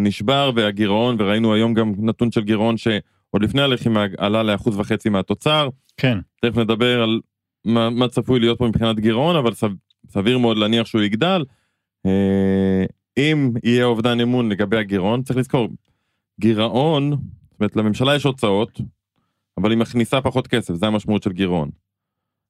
נשבר 0.01 0.51
והגירעון, 0.55 1.17
וראינו 1.19 1.55
היום 1.55 1.75
גם 1.75 1.93
נתון 1.99 2.31
של 2.31 2.41
גירעון 2.41 2.77
שעוד 2.77 3.43
לפני 3.43 3.63
הלחימה 3.63 4.07
עלה 4.19 4.43
לאחוז 4.43 4.79
וחצי 4.79 5.09
מהתוצר, 5.09 5.69
כן. 5.97 6.19
תכף 6.43 6.57
נדבר 6.57 7.03
על 7.03 7.21
מה, 7.65 7.91
מה 7.91 8.09
צפוי 8.09 8.41
להיות 8.41 8.59
פה 8.59 8.69
מבחינת 8.69 9.01
גירעון, 9.01 9.37
אבל 9.37 9.55
סב, 9.55 9.71
סביר 10.09 10.39
מאוד 10.39 10.57
להניח 10.57 10.87
שהוא 10.87 11.03
יגדל. 11.03 11.45
אה, 12.07 12.85
אם 13.19 13.51
יהיה 13.65 13.85
אובדן 13.85 14.21
אמון 14.21 14.49
לגבי 14.49 14.77
הגירעון, 14.77 15.23
צריך 15.23 15.39
לזכור, 15.39 15.69
גירעון, 16.41 17.11
זאת 17.11 17.61
אומרת 17.61 17.77
לממשלה 17.77 18.15
יש 18.15 18.25
הוצאות, 18.25 18.81
אבל 19.59 19.71
היא 19.71 19.79
מכניסה 19.79 20.21
פחות 20.21 20.47
כסף, 20.47 20.75
זה 20.75 20.87
המשמעות 20.87 21.23
של 21.23 21.33
גירעון. 21.33 21.71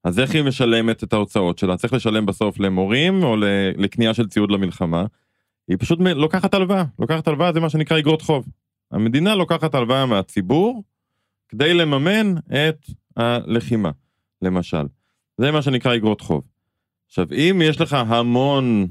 אז 0.04 0.18
איך 0.18 0.34
היא 0.34 0.42
משלמת 0.42 1.04
את 1.04 1.12
ההוצאות 1.12 1.58
שלה? 1.58 1.76
צריך 1.76 1.92
לשלם 1.92 2.26
בסוף 2.26 2.60
למורים 2.60 3.22
או 3.22 3.36
לקנייה 3.76 4.14
של 4.14 4.28
ציוד 4.28 4.50
למלחמה. 4.50 5.04
היא 5.68 5.76
פשוט 5.78 5.98
לוקחת 6.00 6.54
הלוואה, 6.54 6.84
לוקחת 6.98 7.28
הלוואה 7.28 7.52
זה 7.52 7.60
מה 7.60 7.70
שנקרא 7.70 7.98
אגרות 7.98 8.22
חוב. 8.22 8.46
המדינה 8.90 9.34
לוקחת 9.34 9.74
הלוואה 9.74 10.06
מהציבור 10.06 10.82
כדי 11.48 11.74
לממן 11.74 12.34
את 12.38 12.86
הלחימה, 13.16 13.90
למשל. 14.42 14.86
זה 15.38 15.50
מה 15.50 15.62
שנקרא 15.62 15.94
אגרות 15.94 16.20
חוב. 16.20 16.42
עכשיו, 17.06 17.26
אם 17.32 17.62
יש 17.64 17.80
לך 17.80 17.92
המון 17.92 18.86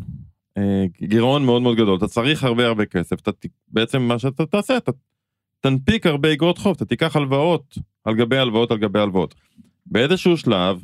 אה, 0.58 0.86
גירעון 1.02 1.46
מאוד 1.46 1.62
מאוד 1.62 1.78
גדול, 1.78 1.98
אתה 1.98 2.08
צריך 2.08 2.44
הרבה 2.44 2.68
הרבה 2.68 2.86
כסף, 2.86 3.20
אתה, 3.20 3.32
בעצם 3.68 4.02
מה 4.02 4.20
שאתה 4.20 4.46
תעשה, 4.46 4.78
אתה 4.78 4.92
תנפיק 5.60 6.06
הרבה 6.06 6.34
אגרות 6.34 6.58
חוב, 6.58 6.76
אתה 6.76 6.86
תיקח 6.86 7.16
הלוואות 7.16 7.78
על 8.04 8.16
גבי 8.16 8.38
הלוואות 8.38 8.72
על 8.72 8.78
גבי 8.78 9.00
הלוואות. 9.00 9.36
באיזשהו 9.86 10.38
שלב, 10.38 10.84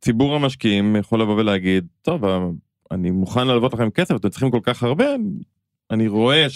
ציבור 0.00 0.34
המשקיעים 0.34 0.96
יכול 0.96 1.22
לבוא 1.22 1.34
ולהגיד, 1.34 1.86
טוב, 2.02 2.24
אני 2.92 3.10
מוכן 3.10 3.46
להלוות 3.46 3.74
לכם 3.74 3.90
כסף, 3.90 4.16
אתם 4.16 4.28
צריכים 4.28 4.50
כל 4.50 4.60
כך 4.62 4.82
הרבה, 4.82 5.06
אני 5.90 6.08
רואה 6.08 6.46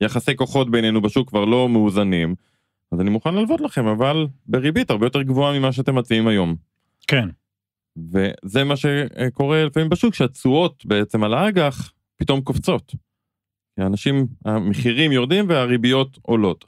שהיחסי 0.00 0.36
כוחות 0.36 0.70
בינינו 0.70 1.02
בשוק 1.02 1.28
כבר 1.28 1.44
לא 1.44 1.68
מאוזנים, 1.68 2.34
אז 2.92 3.00
אני 3.00 3.10
מוכן 3.10 3.34
להלוות 3.34 3.60
לכם, 3.60 3.86
אבל 3.86 4.26
בריבית 4.46 4.90
הרבה 4.90 5.06
יותר 5.06 5.22
גבוהה 5.22 5.58
ממה 5.58 5.72
שאתם 5.72 5.94
מציעים 5.94 6.26
היום. 6.26 6.56
כן. 7.06 7.28
וזה 7.98 8.64
מה 8.64 8.74
שקורה 8.76 9.64
לפעמים 9.64 9.88
בשוק, 9.88 10.14
שהתשואות 10.14 10.86
בעצם 10.86 11.24
על 11.24 11.34
האג"ח 11.34 11.92
פתאום 12.16 12.40
קופצות. 12.40 12.94
כי 13.76 13.82
האנשים, 13.82 14.26
המחירים 14.44 15.12
יורדים 15.12 15.48
והריביות 15.48 16.18
עולות. 16.22 16.64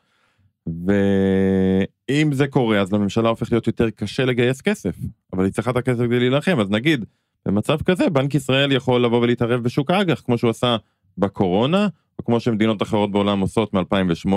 ואם 0.66 2.32
זה 2.32 2.46
קורה, 2.46 2.80
אז 2.80 2.92
לממשלה 2.92 3.28
הופך 3.28 3.52
להיות 3.52 3.66
יותר 3.66 3.90
קשה 3.90 4.24
לגייס 4.24 4.60
כסף, 4.60 4.96
אבל 5.32 5.44
היא 5.44 5.52
צריכה 5.52 5.70
את 5.70 5.76
הכסף 5.76 6.02
כדי 6.04 6.18
להילחם, 6.18 6.60
אז 6.60 6.70
נגיד, 6.70 7.04
במצב 7.46 7.82
כזה, 7.82 8.10
בנק 8.10 8.34
ישראל 8.34 8.72
יכול 8.72 9.04
לבוא 9.04 9.20
ולהתערב 9.20 9.62
בשוק 9.62 9.90
האג"ח, 9.90 10.20
כמו 10.20 10.38
שהוא 10.38 10.50
עשה 10.50 10.76
בקורונה, 11.18 11.88
או 12.18 12.24
כמו 12.24 12.40
שמדינות 12.40 12.82
אחרות 12.82 13.10
בעולם 13.10 13.40
עושות 13.40 13.74
מ-2008, 13.74 14.28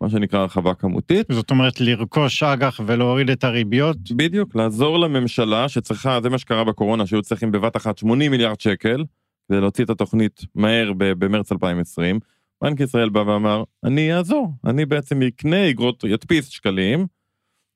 מה 0.00 0.10
שנקרא 0.10 0.40
הרחבה 0.40 0.74
כמותית. 0.74 1.26
זאת 1.32 1.50
אומרת, 1.50 1.80
לרכוש 1.80 2.42
אג"ח 2.42 2.80
ולהוריד 2.86 3.30
את 3.30 3.44
הריביות? 3.44 3.96
בדיוק, 4.16 4.54
לעזור 4.56 4.98
לממשלה 4.98 5.68
שצריכה, 5.68 6.20
זה 6.22 6.28
מה 6.30 6.38
שקרה 6.38 6.64
בקורונה, 6.64 7.06
שהיו 7.06 7.22
צריכים 7.22 7.52
בבת 7.52 7.76
אחת 7.76 7.98
80 7.98 8.30
מיליארד 8.30 8.60
שקל, 8.60 9.04
כדי 9.48 9.60
להוציא 9.60 9.84
את 9.84 9.90
התוכנית 9.90 10.40
מהר 10.54 10.92
במרץ 10.96 11.52
2020. 11.52 12.20
בנק 12.62 12.80
ישראל 12.80 13.08
בא 13.08 13.18
ואמר, 13.18 13.64
אני 13.84 14.14
אעזור, 14.14 14.52
אני 14.64 14.86
בעצם 14.86 15.22
אקנה 15.22 15.70
אגרות, 15.70 16.04
ידפיס 16.04 16.48
שקלים, 16.48 17.06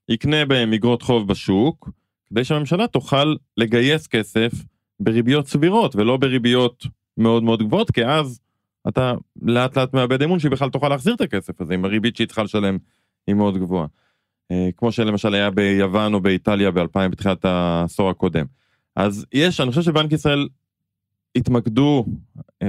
יקנה 0.09 0.45
בהם 0.45 0.73
אגרות 0.73 1.03
חוב 1.03 1.29
בשוק, 1.29 1.91
כדי 2.31 2.45
שהממשלה 2.45 2.87
תוכל 2.87 3.35
לגייס 3.57 4.07
כסף 4.07 4.53
בריביות 5.01 5.47
סבירות 5.47 5.97
ולא 5.97 6.17
בריביות 6.17 6.87
מאוד 7.17 7.43
מאוד 7.43 7.63
גבוהות, 7.63 7.91
כי 7.91 8.05
אז 8.05 8.41
אתה 8.89 9.15
לאט 9.43 9.79
לאט 9.79 9.95
מאבד 9.95 10.23
אמון 10.23 10.39
שהיא 10.39 10.51
בכלל 10.51 10.71
תוכל 10.71 10.89
להחזיר 10.89 11.15
את 11.15 11.21
הכסף 11.21 11.61
הזה, 11.61 11.75
אם 11.75 11.85
הריבית 11.85 12.17
שהיא 12.17 12.27
צריכה 12.27 12.43
לשלם 12.43 12.79
היא 13.27 13.35
מאוד 13.35 13.59
גבוהה. 13.59 13.87
אה, 14.51 14.69
כמו 14.77 14.93
שלמשל 14.93 15.35
היה 15.35 15.51
ביוון 15.51 16.15
או 16.15 16.21
באיטליה 16.21 16.71
ב-2000 16.71 17.09
בתחילת 17.11 17.45
העשור 17.45 18.11
הקודם. 18.11 18.47
אז 18.97 19.27
יש, 19.33 19.61
אני 19.61 19.71
חושב 19.71 19.83
שבנק 19.83 20.13
ישראל 20.13 20.49
יתמקדו 21.35 22.07
אה, 22.63 22.69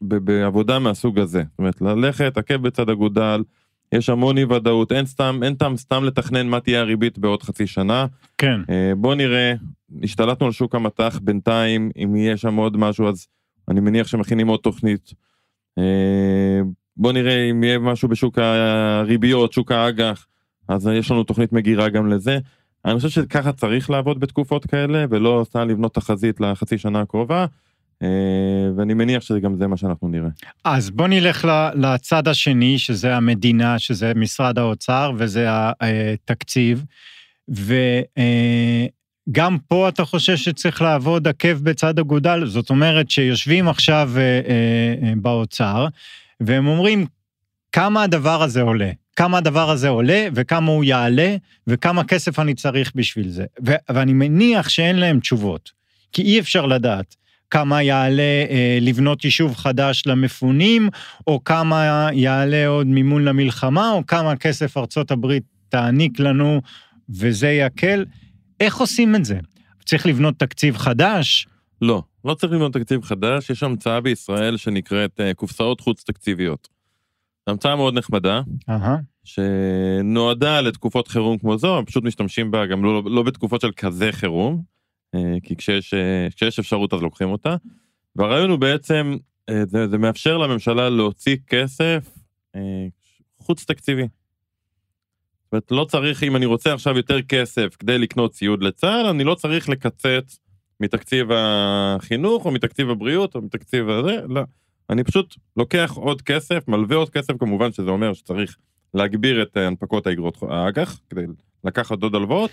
בעבודה 0.00 0.78
מהסוג 0.78 1.18
הזה. 1.18 1.42
זאת 1.50 1.58
אומרת, 1.58 1.80
ללכת 1.80 2.36
עקב 2.36 2.56
בצד 2.56 2.90
אגודל, 2.90 3.42
יש 3.92 4.08
המון 4.08 4.38
אי 4.38 4.44
ודאות, 4.44 4.92
אין 4.92 5.06
סתם, 5.06 5.40
אין 5.42 5.54
טעם 5.54 5.76
סתם 5.76 6.04
לתכנן 6.04 6.46
מה 6.48 6.60
תהיה 6.60 6.80
הריבית 6.80 7.18
בעוד 7.18 7.42
חצי 7.42 7.66
שנה. 7.66 8.06
כן. 8.38 8.60
אה, 8.70 8.92
בוא 8.96 9.14
נראה, 9.14 9.54
השתלטנו 10.02 10.46
על 10.46 10.52
שוק 10.52 10.74
המטח 10.74 11.18
בינתיים, 11.22 11.90
אם 12.02 12.16
יהיה 12.16 12.36
שם 12.36 12.56
עוד 12.56 12.76
משהו 12.76 13.08
אז 13.08 13.26
אני 13.68 13.80
מניח 13.80 14.06
שמכינים 14.06 14.48
עוד 14.48 14.60
תוכנית. 14.60 15.12
אה, 15.78 16.60
בוא 16.96 17.12
נראה 17.12 17.50
אם 17.50 17.64
יהיה 17.64 17.78
משהו 17.78 18.08
בשוק 18.08 18.38
הריביות, 18.38 19.52
שוק 19.52 19.72
האג"ח, 19.72 20.26
אז 20.68 20.86
יש 20.86 21.10
לנו 21.10 21.24
תוכנית 21.24 21.52
מגירה 21.52 21.88
גם 21.88 22.08
לזה. 22.08 22.38
אני 22.84 22.96
חושב 22.96 23.08
שככה 23.08 23.52
צריך 23.52 23.90
לעבוד 23.90 24.20
בתקופות 24.20 24.66
כאלה, 24.66 25.04
ולא 25.10 25.44
סתם 25.48 25.68
לבנות 25.68 25.94
תחזית 25.94 26.40
לחצי 26.40 26.78
שנה 26.78 27.00
הקרובה, 27.00 27.46
ואני 28.76 28.94
מניח 28.94 29.22
שגם 29.22 29.56
זה 29.56 29.66
מה 29.66 29.76
שאנחנו 29.76 30.08
נראה. 30.08 30.28
אז 30.64 30.90
בוא 30.90 31.08
נלך 31.08 31.48
לצד 31.74 32.28
השני, 32.28 32.78
שזה 32.78 33.16
המדינה, 33.16 33.78
שזה 33.78 34.12
משרד 34.14 34.58
האוצר, 34.58 35.12
וזה 35.16 35.46
התקציב. 35.50 36.84
וגם 37.48 39.58
פה 39.68 39.88
אתה 39.88 40.04
חושב 40.04 40.36
שצריך 40.36 40.82
לעבוד 40.82 41.28
עקב 41.28 41.52
בצד 41.52 41.98
אגודל? 41.98 42.46
זאת 42.46 42.70
אומרת 42.70 43.10
שיושבים 43.10 43.68
עכשיו 43.68 44.10
אה, 44.16 44.22
אה, 44.22 45.08
אה, 45.08 45.12
באוצר, 45.16 45.86
והם 46.40 46.66
אומרים, 46.66 47.06
כמה 47.72 48.02
הדבר 48.02 48.42
הזה 48.42 48.62
עולה? 48.62 48.90
כמה 49.16 49.38
הדבר 49.38 49.70
הזה 49.70 49.88
עולה, 49.88 50.28
וכמה 50.34 50.72
הוא 50.72 50.84
יעלה, 50.84 51.36
וכמה 51.66 52.04
כסף 52.04 52.38
אני 52.38 52.54
צריך 52.54 52.92
בשביל 52.94 53.28
זה. 53.28 53.44
ואני 53.88 54.12
מניח 54.12 54.68
שאין 54.68 54.96
להם 54.96 55.20
תשובות, 55.20 55.70
כי 56.12 56.22
אי 56.22 56.40
אפשר 56.40 56.66
לדעת. 56.66 57.16
כמה 57.50 57.82
יעלה 57.82 58.22
אה, 58.50 58.78
לבנות 58.80 59.24
יישוב 59.24 59.54
חדש 59.56 60.02
למפונים, 60.06 60.88
או 61.26 61.44
כמה 61.44 62.08
יעלה 62.12 62.66
עוד 62.66 62.86
מימון 62.86 63.24
למלחמה, 63.24 63.90
או 63.92 64.06
כמה 64.06 64.36
כסף 64.36 64.76
ארצות 64.76 65.10
הברית 65.10 65.42
תעניק 65.68 66.20
לנו, 66.20 66.60
וזה 67.10 67.48
יקל. 67.48 68.04
איך 68.60 68.76
עושים 68.76 69.14
את 69.14 69.24
זה? 69.24 69.38
צריך 69.84 70.06
לבנות 70.06 70.38
תקציב 70.38 70.76
חדש? 70.76 71.46
לא, 71.82 72.02
לא 72.24 72.34
צריך 72.34 72.52
לבנות 72.52 72.72
תקציב 72.72 73.04
חדש, 73.04 73.50
יש 73.50 73.62
המצאה 73.62 74.00
בישראל 74.00 74.56
שנקראת 74.56 75.20
אה, 75.20 75.34
קופסאות 75.34 75.80
חוץ 75.80 76.04
תקציביות. 76.04 76.68
המצאה 77.46 77.76
מאוד 77.76 77.94
נחמדה, 77.94 78.40
אהה, 78.70 78.96
שנועדה 79.24 80.60
לתקופות 80.60 81.08
חירום 81.08 81.38
כמו 81.38 81.58
זו, 81.58 81.82
פשוט 81.86 82.04
משתמשים 82.04 82.50
בה 82.50 82.66
גם 82.66 82.84
לא, 82.84 83.02
לא 83.06 83.22
בתקופות 83.22 83.60
של 83.60 83.70
כזה 83.76 84.12
חירום, 84.12 84.62
כי 85.42 85.56
כשיש, 85.56 85.94
אה, 85.94 86.28
כשיש 86.36 86.58
אפשרות 86.58 86.94
אז 86.94 87.02
לוקחים 87.02 87.28
אותה. 87.28 87.56
והרעיון 88.16 88.50
הוא 88.50 88.58
בעצם, 88.58 89.16
אה, 89.48 89.66
זה, 89.66 89.88
זה 89.88 89.98
מאפשר 89.98 90.38
לממשלה 90.38 90.90
להוציא 90.90 91.36
כסף 91.46 92.08
אה, 92.56 92.86
חוץ 93.38 93.64
תקציבי. 93.64 94.02
זאת 94.02 95.52
אומרת, 95.52 95.70
לא 95.70 95.84
צריך, 95.84 96.22
אם 96.22 96.36
אני 96.36 96.46
רוצה 96.46 96.74
עכשיו 96.74 96.96
יותר 96.96 97.22
כסף 97.22 97.76
כדי 97.78 97.98
לקנות 97.98 98.32
ציוד 98.32 98.62
לצה"ל, 98.62 99.06
אני 99.06 99.24
לא 99.24 99.34
צריך 99.34 99.68
לקצץ 99.68 100.38
מתקציב 100.80 101.28
החינוך 101.34 102.44
או 102.44 102.50
מתקציב 102.50 102.90
הבריאות 102.90 103.34
או 103.34 103.42
מתקציב 103.42 103.88
הזה, 103.88 104.20
לא. 104.28 104.42
אני 104.90 105.04
פשוט 105.04 105.36
לוקח 105.56 105.92
עוד 105.94 106.22
כסף, 106.22 106.68
מלווה 106.68 106.96
עוד 106.96 107.10
כסף, 107.10 107.34
כמובן 107.38 107.72
שזה 107.72 107.90
אומר 107.90 108.12
שצריך 108.12 108.56
להגביר 108.94 109.42
את 109.42 109.56
אה, 109.56 109.66
הנפקות 109.66 110.06
האגרות 110.06 110.38
האג"ח, 110.42 111.00
כדי 111.10 111.22
לקחת 111.64 112.02
עוד 112.02 112.14
הלוואות, 112.14 112.50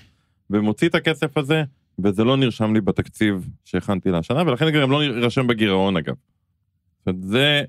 ומוציא 0.49 0.89
את 0.89 0.95
הכסף 0.95 1.37
הזה, 1.37 1.63
וזה 1.99 2.23
לא 2.23 2.37
נרשם 2.37 2.73
לי 2.73 2.81
בתקציב 2.81 3.49
שהכנתי 3.65 4.11
לשנה, 4.11 4.41
ולכן 4.41 4.81
גם 4.81 4.91
לא 4.91 5.03
יירשם 5.03 5.47
בגירעון 5.47 5.97
אגב. 5.97 6.15
זאת 6.99 7.07
אומרת, 7.07 7.23
זה, 7.23 7.63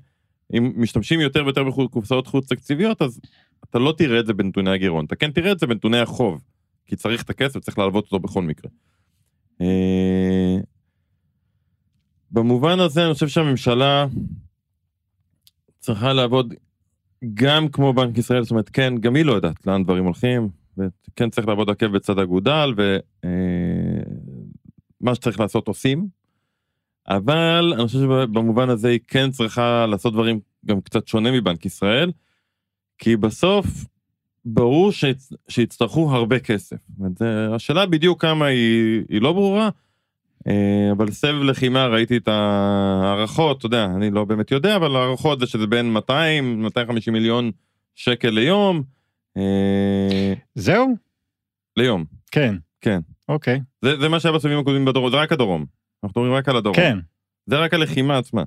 אם 0.53 0.73
משתמשים 0.75 1.19
יותר 1.19 1.45
ויותר 1.45 1.63
בקופסאות 1.63 2.27
חוץ 2.27 2.49
תקציביות, 2.49 3.01
אז 3.01 3.19
אתה 3.69 3.79
לא 3.79 3.93
תראה 3.97 4.19
את 4.19 4.25
זה 4.25 4.33
בנתוני 4.33 4.71
הגירעון, 4.71 5.05
אתה 5.05 5.15
כן 5.15 5.31
תראה 5.31 5.51
את 5.51 5.59
זה 5.59 5.67
בנתוני 5.67 5.99
החוב, 5.99 6.43
כי 6.85 6.95
צריך 6.95 7.23
את 7.23 7.29
הכסף, 7.29 7.59
צריך 7.59 7.79
להלוות 7.79 8.03
אותו 8.03 8.19
בכל 8.19 8.41
מקרה. 8.41 8.71
אה, 9.61 10.57
במובן 12.31 12.79
הזה 12.79 13.05
אני 13.05 13.13
חושב 13.13 13.27
שהממשלה 13.27 14.05
צריכה 15.79 16.13
לעבוד 16.13 16.53
גם 17.33 17.67
כמו 17.67 17.93
בנק 17.93 18.17
ישראל, 18.17 18.43
זאת 18.43 18.51
אומרת, 18.51 18.69
כן, 18.69 18.93
גם 18.99 19.15
היא 19.15 19.25
לא 19.25 19.33
יודעת 19.33 19.67
לאן 19.67 19.83
דברים 19.83 20.03
הולכים, 20.03 20.49
וכן 20.77 21.29
צריך 21.29 21.47
לעבוד 21.47 21.69
עקב 21.69 21.85
בצד 21.85 22.19
אגודל, 22.19 22.73
ומה 25.05 25.15
שצריך 25.15 25.39
לעשות 25.39 25.67
עושים, 25.67 26.07
אבל 27.07 27.73
אני 27.75 27.87
חושב 27.87 27.99
שבמובן 27.99 28.69
הזה 28.69 28.89
היא 28.89 28.99
כן 29.07 29.31
צריכה 29.31 29.85
לעשות 29.85 30.13
דברים 30.13 30.39
גם 30.65 30.81
קצת 30.81 31.07
שונה 31.07 31.31
מבנק 31.31 31.65
ישראל, 31.65 32.11
כי 32.97 33.15
בסוף 33.17 33.65
ברור 34.45 34.91
שיצ... 34.91 35.29
שיצטרכו 35.47 36.11
הרבה 36.15 36.39
כסף. 36.39 36.75
זה- 37.19 37.47
השאלה 37.55 37.85
בדיוק 37.85 38.21
כמה 38.21 38.45
היא, 38.45 39.03
היא 39.09 39.21
לא 39.21 39.33
ברורה, 39.33 39.69
אה, 40.47 40.89
אבל 40.91 41.11
סבב 41.11 41.41
לחימה 41.43 41.87
ראיתי 41.87 42.17
את 42.17 42.27
ההערכות, 42.27 43.57
אתה 43.57 43.65
יודע, 43.65 43.85
אני 43.85 44.11
לא 44.11 44.25
באמת 44.25 44.51
יודע, 44.51 44.75
אבל 44.75 44.95
ההערכות 44.95 45.39
זה 45.39 45.45
שזה 45.47 45.67
בין 45.67 45.93
200, 45.93 46.61
250 46.63 47.13
מיליון 47.13 47.51
שקל 47.95 48.29
ליום, 48.29 48.83
אה, 49.37 50.33
זהו? 50.55 50.95
ליום, 51.77 52.05
כן. 52.31 52.55
כן. 52.81 52.99
אוקיי. 53.29 53.61
זה, 53.81 53.99
זה 53.99 54.09
מה 54.09 54.19
שהיה 54.19 54.35
בסבבים 54.35 54.59
הקודמים 54.59 54.85
בדרום, 54.85 55.11
זה 55.11 55.17
רק 55.17 55.31
הדרום. 55.31 55.65
אנחנו 56.03 56.21
מדברים 56.21 56.37
רק 56.37 56.49
על 56.49 56.55
הדרום. 56.55 56.75
כן. 56.75 56.97
זה 57.45 57.57
רק 57.57 57.73
הלחימה 57.73 58.17
עצמה. 58.17 58.43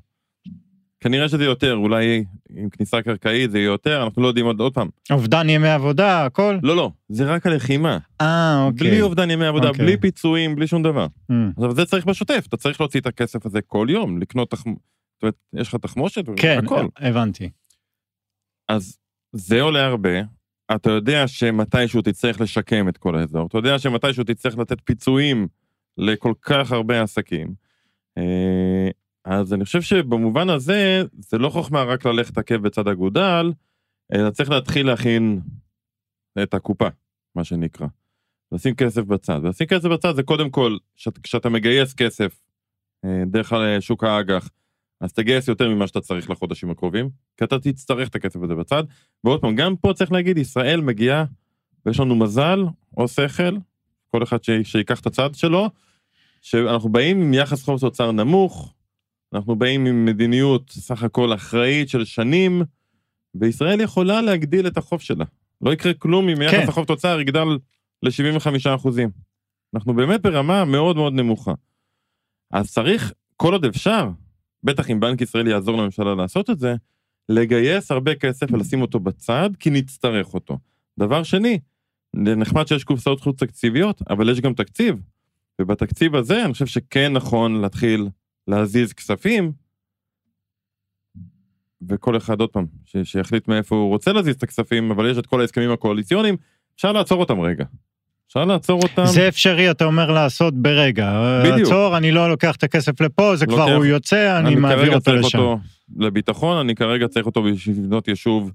כנראה 1.01 1.29
שזה 1.29 1.45
יותר, 1.45 1.75
אולי 1.75 2.25
עם 2.51 2.71
כניסה 2.71 3.03
קרקעית 3.03 3.51
זה 3.51 3.59
יהיה 3.59 3.67
יותר, 3.67 4.05
אנחנו 4.05 4.23
לא 4.23 4.29
יודעים 4.29 4.47
עוד, 4.47 4.61
עוד 4.61 4.75
פעם. 4.75 4.89
אובדן 5.11 5.49
ימי 5.49 5.69
עבודה, 5.69 6.25
הכל? 6.25 6.59
לא, 6.63 6.77
לא, 6.77 6.91
זה 7.09 7.25
רק 7.25 7.47
הלחימה. 7.47 7.99
אה, 8.21 8.65
אוקיי. 8.65 8.91
בלי 8.91 9.03
אובדן 9.03 9.31
ימי 9.31 9.47
עבודה, 9.47 9.69
אוקיי. 9.69 9.85
בלי 9.85 9.97
פיצויים, 9.97 10.57
בלי 10.57 10.67
שום 10.67 10.83
דבר. 10.83 11.07
Mm. 11.07 11.35
עכשיו 11.57 11.75
זה 11.75 11.85
צריך 11.85 12.07
בשוטף, 12.07 12.45
אתה 12.49 12.57
צריך 12.57 12.81
להוציא 12.81 13.01
את 13.01 13.07
הכסף 13.07 13.47
הזה 13.47 13.61
כל 13.61 13.87
יום, 13.91 14.19
לקנות 14.19 14.51
תחמ... 14.51 14.71
זאת 14.71 15.23
אומרת, 15.23 15.35
יש 15.55 15.69
לך 15.69 15.75
תחמושת, 15.75 16.25
כן, 16.37 16.61
הכל. 16.65 16.87
הבנתי. 16.97 17.51
אז 18.69 18.99
זה 19.33 19.61
עולה 19.61 19.87
הרבה, 19.87 20.11
אתה 20.75 20.91
יודע 20.91 21.29
שמתישהו 21.29 22.03
תצטרך 22.03 22.41
לשקם 22.41 22.89
את 22.89 22.97
כל 22.99 23.17
האזור, 23.19 23.47
אתה 23.47 23.59
יודע 23.59 23.79
שמתישהו 23.79 24.25
תצטרך 24.25 24.59
לתת 24.59 24.79
פיצויים 24.85 25.49
לכל 25.99 26.33
כך 26.43 26.73
הרבה 26.73 27.03
עסקים. 27.03 27.55
אה, 28.19 28.89
אז 29.25 29.55
אני 29.55 29.65
חושב 29.65 29.83
שבמובן 29.83 30.51
הזה, 30.51 31.03
זה 31.19 31.39
לא 31.39 31.49
חוכמה 31.51 31.83
רק 31.83 32.07
ללכת 32.07 32.39
עקב 32.39 32.57
בצד 32.57 32.89
אגודל, 32.89 33.53
אלא 34.15 34.31
צריך 34.31 34.51
להתחיל 34.51 34.87
להכין 34.87 35.41
את 36.43 36.55
הקופה, 36.55 36.89
מה 37.35 37.45
שנקרא. 37.45 37.87
לשים 38.53 38.75
כסף 38.75 39.03
בצד. 39.03 39.41
ולשים 39.43 39.67
כסף 39.67 39.85
בצד 39.89 40.15
זה 40.17 40.23
קודם 40.23 40.51
כל, 40.51 40.77
שאת- 40.97 41.19
כשאתה 41.19 41.49
מגייס 41.49 41.95
כסף 41.95 42.41
אה, 43.05 43.23
דרך 43.27 43.53
אה, 43.53 43.81
שוק 43.81 44.05
האג"ח, 44.05 44.49
אז 45.01 45.13
תגייס 45.13 45.49
יותר 45.49 45.69
ממה 45.69 45.87
שאתה 45.87 46.01
צריך 46.01 46.31
לחודשים 46.31 46.71
הקרובים, 46.71 47.11
כי 47.37 47.45
אתה 47.45 47.59
תצטרך 47.59 48.09
את 48.09 48.15
הכסף 48.15 48.41
הזה 48.43 48.55
בצד. 48.55 48.83
ועוד 49.25 49.41
פעם, 49.41 49.55
גם 49.55 49.77
פה 49.77 49.93
צריך 49.95 50.13
להגיד, 50.13 50.39
ישראל 50.39 50.81
מגיעה, 50.81 51.25
ויש 51.87 52.01
לנו 52.01 52.17
מזל 52.17 52.61
או 52.97 53.09
שכל, 53.09 53.57
כל 54.09 54.23
אחד 54.23 54.45
ש... 54.45 54.51
שיקח 54.51 55.01
את 55.01 55.07
הצד 55.07 55.35
שלו, 55.35 55.71
שאנחנו 56.43 56.89
באים 56.89 57.21
עם 57.21 57.35
יחס 57.35 57.63
חוב 57.63 57.81
תוצר 57.81 58.13
נמוך, 58.13 58.75
אנחנו 59.33 59.57
באים 59.57 59.87
עם 59.87 60.05
מדיניות 60.05 60.71
סך 60.71 61.03
הכל 61.03 61.35
אחראית 61.35 61.89
של 61.89 62.05
שנים, 62.05 62.63
וישראל 63.35 63.81
יכולה 63.81 64.23
להגדיל 64.23 64.67
את 64.67 64.77
החוב 64.77 65.01
שלה. 65.01 65.25
לא 65.61 65.73
יקרה 65.73 65.95
כלום 65.95 66.29
אם 66.29 66.43
יחס 66.43 66.55
כן. 66.55 66.69
החוב 66.69 66.85
תוצר 66.85 67.21
יגדל 67.21 67.59
ל-75 68.03 68.75
אחוזים. 68.75 69.11
אנחנו 69.75 69.95
באמת 69.95 70.23
ברמה 70.23 70.65
מאוד 70.65 70.97
מאוד 70.97 71.13
נמוכה. 71.13 71.53
אז 72.53 72.73
צריך, 72.73 73.13
כל 73.37 73.53
עוד 73.53 73.65
אפשר, 73.65 74.09
בטח 74.69 74.91
אם 74.91 75.01
בנק 75.01 75.21
ישראל 75.21 75.47
יעזור 75.47 75.77
לממשלה 75.79 76.15
לעשות 76.15 76.51
את 76.51 76.59
זה, 76.59 76.75
לגייס 77.29 77.91
הרבה 77.91 78.15
כסף 78.15 78.47
ולשים 78.53 78.83
אותו 78.83 79.01
בצד, 79.01 79.51
כי 79.59 79.71
נצטרך 79.71 80.35
אותו. 80.35 80.59
דבר 80.99 81.23
שני, 81.23 81.59
נחמד 82.15 82.67
שיש 82.67 82.85
קופסאות 82.85 83.21
חוץ 83.21 83.41
תקציביות, 83.41 84.03
אבל 84.11 84.29
יש 84.31 84.41
גם 84.41 84.55
תקציב. 84.55 84.97
ובתקציב 85.61 86.15
הזה 86.15 86.45
אני 86.45 86.53
חושב 86.53 86.67
שכן 86.67 87.13
נכון 87.13 87.61
להתחיל 87.61 88.09
להזיז 88.49 88.93
כספים, 88.93 89.53
וכל 91.89 92.17
אחד 92.17 92.41
עוד 92.41 92.51
פעם, 92.51 92.67
ש- 92.85 92.97
שיחליט 92.97 93.49
מאיפה 93.49 93.77
הוא 93.77 93.89
רוצה 93.89 94.13
להזיז 94.13 94.37
את 94.37 94.43
הכספים, 94.43 94.91
אבל 94.91 95.11
יש 95.11 95.19
את 95.19 95.27
כל 95.27 95.41
ההסכמים 95.41 95.71
הקואליציוניים, 95.71 96.37
אפשר 96.77 96.93
לעצור 96.93 97.21
אותם 97.21 97.41
רגע. 97.41 97.65
אפשר 98.29 98.45
לעצור 98.45 98.81
אותם. 98.83 99.07
זה 99.07 99.29
אפשרי, 99.29 99.71
אתה 99.71 99.85
אומר, 99.85 100.11
לעשות 100.11 100.55
ברגע. 100.55 101.41
בדיוק. 101.45 101.69
עצור, 101.69 101.97
אני 101.97 102.11
לא 102.11 102.31
לוקח 102.31 102.57
את 102.57 102.63
הכסף 102.63 103.01
לפה, 103.01 103.37
זה 103.37 103.47
כבר 103.47 103.57
לוקח. 103.57 103.73
הוא 103.73 103.85
יוצא, 103.85 104.39
אני 104.39 104.55
מעביר 104.55 104.79
כרגע 104.79 104.95
אותו 104.95 105.05
צריך 105.05 105.25
לשם. 105.25 105.39
אותו 105.39 105.59
לביטחון, 105.97 106.59
אני 106.59 106.75
כרגע 106.75 107.09
צריך 107.09 107.27
אותו 107.27 107.43
בשביל 107.43 107.77
לבנות 107.77 108.09
יישוב, 108.09 108.53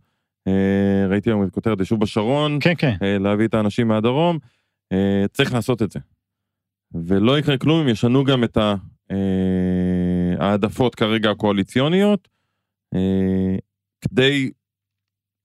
אה, 0.47 1.07
ראיתי 1.09 1.29
היום 1.29 1.43
את 1.43 1.51
כותרת 1.51 1.79
יישוב 1.79 1.99
בשרון, 1.99 2.57
כן, 2.61 2.73
כן. 2.77 2.95
אה, 3.01 3.17
להביא 3.19 3.47
את 3.47 3.53
האנשים 3.53 3.87
מהדרום, 3.87 4.37
אה, 4.91 5.25
צריך 5.33 5.53
לעשות 5.53 5.81
את 5.81 5.91
זה. 5.91 5.99
ולא 7.05 7.39
יקרה 7.39 7.57
כלום 7.57 7.81
אם 7.81 7.87
ישנו 7.87 8.23
גם 8.23 8.43
את 8.43 8.57
העדפות 10.39 10.95
כרגע 10.95 11.31
הקואליציוניות, 11.31 12.27
כדי 14.01 14.51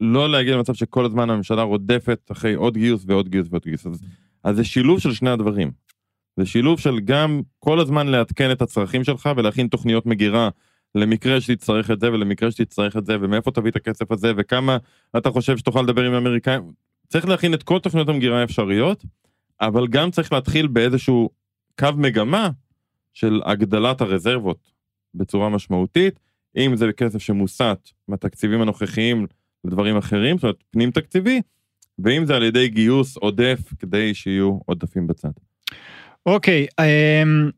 לא 0.00 0.30
להגיע 0.30 0.56
למצב 0.56 0.74
שכל 0.74 1.04
הזמן 1.04 1.30
הממשלה 1.30 1.62
רודפת 1.62 2.28
אחרי 2.32 2.54
עוד 2.54 2.76
גיוס 2.76 3.04
ועוד 3.06 3.28
גיוס 3.28 3.46
ועוד 3.50 3.62
גיוס. 3.64 3.87
אז, 3.87 4.00
אז 4.44 4.56
זה 4.56 4.64
שילוב 4.64 4.98
של 4.98 5.12
שני 5.12 5.30
הדברים. 5.30 5.70
זה 6.37 6.46
שילוב 6.46 6.80
של 6.80 7.00
גם 7.00 7.40
כל 7.58 7.80
הזמן 7.80 8.06
לעדכן 8.06 8.52
את 8.52 8.62
הצרכים 8.62 9.04
שלך 9.04 9.30
ולהכין 9.37 9.68
תוכניות 9.68 10.06
מגירה 10.06 10.48
למקרה 10.94 11.40
שתצטרך 11.40 11.90
את 11.90 12.00
זה 12.00 12.12
ולמקרה 12.12 12.50
שתצטרך 12.50 12.96
את 12.96 13.06
זה 13.06 13.16
ומאיפה 13.20 13.50
תביא 13.50 13.70
את 13.70 13.76
הכסף 13.76 14.12
הזה 14.12 14.32
וכמה 14.37 14.76
אתה 15.16 15.30
חושב 15.30 15.56
שתוכל 15.56 15.82
לדבר 15.82 16.04
עם 16.04 16.12
האמריקאים. 16.12 16.72
צריך 17.08 17.28
להכין 17.28 17.54
את 17.54 17.62
כל 17.62 17.78
תוכניות 17.78 18.08
המגירה 18.08 18.40
האפשריות, 18.40 19.04
אבל 19.61 19.87
גם 19.87 20.11
צריך 20.11 20.32
להתחיל 20.32 20.66
באיזשהו 20.66 21.30
קו 21.78 21.88
מגמה 21.96 22.50
של 23.12 23.40
הגדלת 23.44 24.00
הרזרבות 24.00 24.72
בצורה 25.14 25.48
משמעותית, 25.48 26.20
אם 26.56 26.76
זה 26.76 26.92
כסף 26.92 27.18
שמוסט 27.18 27.62
מהתקציבים 28.08 28.61
הנוכחיים 28.61 29.26
לדברים 29.64 29.97
אחרים, 29.97 30.37
זאת 30.37 30.42
אומרת 30.42 30.64
פנים 30.71 30.90
תקציבי, 30.90 31.40
ואם 31.99 32.27
זה 32.27 32.37
על 32.37 32.42
ידי 32.42 32.68
גיוס 32.68 33.16
עודף 33.16 33.59
כדי 33.79 34.14
שיהיו 34.14 34.59
עודפים 34.66 35.07
בצד. 35.07 35.31
אוקיי, 36.27 36.66
okay, 36.81 36.85
um, 36.85 37.51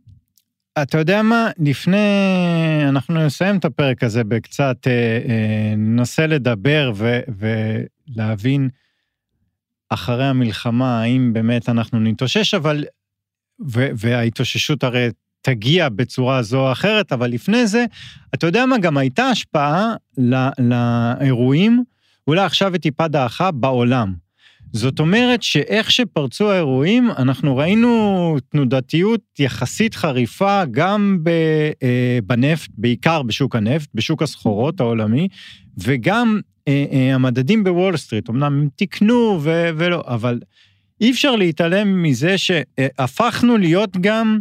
אתה 0.83 0.99
יודע 0.99 1.23
מה, 1.23 1.51
לפני, 1.59 1.99
אנחנו 2.89 3.27
נסיים 3.27 3.57
את 3.57 3.65
הפרק 3.65 4.03
הזה 4.03 4.25
בקצת, 4.25 4.77
אה, 4.87 4.93
אה, 5.29 5.75
ננסה 5.77 6.27
לדבר 6.27 6.93
ו, 6.95 7.21
ולהבין 7.39 8.69
אחרי 9.89 10.25
המלחמה, 10.25 11.03
האם 11.03 11.33
באמת 11.33 11.69
אנחנו 11.69 12.01
נתאושש, 12.01 12.55
אבל, 12.55 12.85
וההתאוששות 13.69 14.85
הרי 14.85 15.09
תגיע 15.43 15.89
בצורה 15.89 16.43
זו 16.43 16.67
או 16.67 16.73
אחרת, 16.73 17.13
אבל 17.13 17.31
לפני 17.31 17.67
זה, 17.67 17.85
אתה 18.35 18.47
יודע 18.47 18.67
מה, 18.67 18.79
גם 18.79 18.97
הייתה 18.97 19.25
השפעה 19.25 19.95
לא, 20.19 20.39
לאירועים, 20.59 21.85
אולי 22.27 22.45
עכשיו 22.45 22.73
היא 22.73 22.81
טיפה 22.81 23.09
דעכה, 23.09 23.51
בעולם. 23.51 24.15
זאת 24.73 25.01
אומרת 25.01 25.43
שאיך 25.43 25.91
שפרצו 25.91 26.51
האירועים, 26.51 27.11
אנחנו 27.11 27.57
ראינו 27.57 28.37
תנודתיות 28.49 29.21
יחסית 29.39 29.95
חריפה 29.95 30.63
גם 30.71 31.19
אה, 31.83 32.19
בנפט, 32.25 32.71
בעיקר 32.79 33.23
בשוק 33.23 33.57
הנפט, 33.57 33.89
בשוק 33.95 34.23
הסחורות 34.23 34.81
העולמי, 34.81 35.29
וגם 35.79 36.41
אה, 36.69 36.85
אה, 36.93 37.15
המדדים 37.15 37.65
בוול 37.65 37.97
סטריט, 37.97 38.31
אמנם 38.31 38.43
הם 38.43 38.69
תיקנו 38.77 39.41
ולא, 39.43 40.03
אבל 40.07 40.41
אי 41.01 41.11
אפשר 41.11 41.37
להתעלם 41.37 42.03
מזה 42.03 42.39
שהפכנו 42.39 43.57
להיות 43.57 43.97
גם 44.01 44.39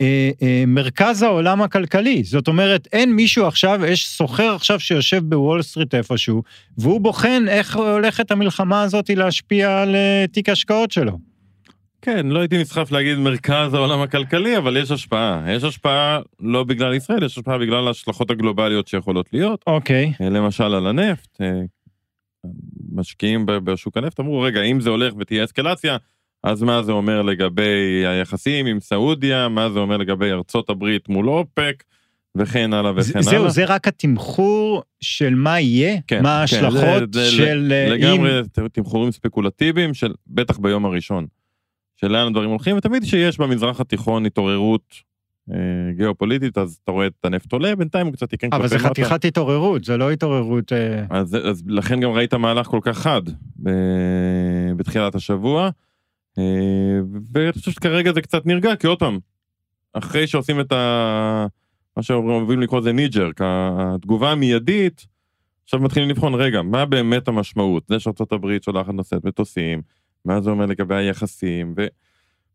אה, 0.00 0.64
מרכז 0.66 1.22
העולם 1.22 1.62
הכלכלי. 1.62 2.24
זאת 2.24 2.48
אומרת, 2.48 2.88
אין 2.92 3.12
מישהו 3.12 3.46
עכשיו, 3.46 3.80
יש 3.86 4.08
סוחר 4.08 4.54
עכשיו 4.54 4.80
שיושב 4.80 5.22
בוול 5.24 5.62
סטריט 5.62 5.94
איפשהו, 5.94 6.42
והוא 6.78 7.00
בוחן 7.00 7.44
איך 7.48 7.76
הולכת 7.76 8.30
המלחמה 8.30 8.82
הזאת 8.82 9.10
להשפיע 9.10 9.82
על 9.82 9.94
אה, 9.94 10.24
תיק 10.32 10.48
השקעות 10.48 10.90
שלו. 10.90 11.18
כן, 12.02 12.26
לא 12.26 12.38
הייתי 12.40 12.58
נסחף 12.58 12.90
להגיד 12.90 13.18
מרכז 13.18 13.74
העולם 13.74 14.00
הכלכלי, 14.00 14.56
אבל 14.56 14.76
יש 14.76 14.90
השפעה. 14.90 15.44
יש 15.48 15.64
השפעה 15.64 16.20
לא 16.40 16.64
בגלל 16.64 16.94
ישראל, 16.94 17.22
יש 17.22 17.38
השפעה 17.38 17.58
בגלל 17.58 17.86
ההשלכות 17.86 18.30
הגלובליות 18.30 18.88
שיכולות 18.88 19.28
להיות. 19.32 19.64
אוקיי. 19.66 20.12
Okay. 20.20 20.24
למשל 20.24 20.64
על 20.64 20.86
הנפט, 20.86 21.40
משקיעים 22.92 23.46
בשוק 23.46 23.96
הנפט 23.96 24.20
אמרו, 24.20 24.40
רגע, 24.40 24.62
אם 24.62 24.80
זה 24.80 24.90
הולך 24.90 25.14
ותהיה 25.18 25.44
אסקלציה, 25.44 25.96
אז 26.44 26.62
מה 26.62 26.82
זה 26.82 26.92
אומר 26.92 27.22
לגבי 27.22 28.04
היחסים 28.06 28.66
עם 28.66 28.80
סעודיה, 28.80 29.48
מה 29.48 29.70
זה 29.70 29.78
אומר 29.78 29.96
לגבי 29.96 30.32
ארצות 30.32 30.70
הברית 30.70 31.08
מול 31.08 31.28
אופק, 31.28 31.84
וכן 32.36 32.72
הלאה 32.72 32.92
וכן 32.96 33.10
הלאה. 33.18 33.22
זהו, 33.22 33.50
זה 33.50 33.64
רק 33.64 33.88
התמחור 33.88 34.82
של 35.00 35.34
מה 35.34 35.60
יהיה, 35.60 35.96
כן, 36.06 36.22
מה 36.22 36.28
כן, 36.28 36.40
ההשלכות 36.40 37.14
כן, 37.14 37.30
של... 37.30 37.72
אה, 37.72 37.88
לגמרי 37.88 38.40
אם... 38.40 38.68
תמחורים 38.68 39.10
ספקולטיביים 39.10 39.94
של 39.94 40.14
בטח 40.26 40.58
ביום 40.58 40.84
הראשון, 40.84 41.26
של 41.96 42.08
לאן 42.08 42.26
הדברים 42.26 42.50
הולכים, 42.50 42.76
ותמיד 42.76 43.04
שיש 43.04 43.38
במזרח 43.38 43.80
התיכון 43.80 44.26
התעוררות 44.26 44.94
אה, 45.52 45.56
גיאופוליטית, 45.96 46.58
אז 46.58 46.78
אתה 46.84 46.92
רואה 46.92 47.06
את 47.06 47.24
הנפט 47.24 47.52
עולה, 47.52 47.76
בינתיים 47.76 48.06
הוא 48.06 48.14
קצת 48.14 48.30
תיקן 48.30 48.48
אבל 48.52 48.68
זה 48.68 48.78
חתיכת 48.78 49.24
התעוררות, 49.24 49.84
זה 49.84 49.96
לא 49.96 50.10
התעוררות... 50.10 50.72
אה... 50.72 51.04
אז, 51.10 51.36
אז 51.44 51.62
לכן 51.66 52.00
גם 52.00 52.10
ראית 52.10 52.34
מהלך 52.34 52.66
כל 52.66 52.80
כך 52.82 52.98
חד 52.98 53.22
ב... 53.62 53.70
בתחילת 54.76 55.14
השבוע. 55.14 55.70
אה, 56.38 57.00
ואני 57.32 57.52
חושב 57.52 57.70
שכרגע 57.70 58.12
זה 58.12 58.22
קצת 58.22 58.46
נרגע, 58.46 58.76
כי 58.76 58.86
עוד 58.86 58.98
פעם, 58.98 59.18
אחרי 59.92 60.26
שעושים 60.26 60.60
את 60.60 60.72
ה... 60.72 61.46
מה 61.96 62.02
שאוהבים 62.02 62.60
לקרוא 62.60 62.80
לזה 62.80 62.92
ניג'רק, 62.92 63.40
התגובה 63.42 64.32
המיידית, 64.32 65.06
עכשיו 65.64 65.80
מתחילים 65.80 66.08
לבחון, 66.08 66.34
רגע, 66.34 66.62
מה 66.62 66.84
באמת 66.84 67.28
המשמעות? 67.28 67.82
זה 67.88 68.00
שארצות 68.00 68.32
הברית 68.32 68.62
שולחת 68.62 68.94
נושאת 68.94 69.24
מטוסים, 69.24 69.82
מה 70.24 70.40
זה 70.40 70.50
אומר 70.50 70.66
לגבי 70.66 70.94
היחסים, 70.94 71.74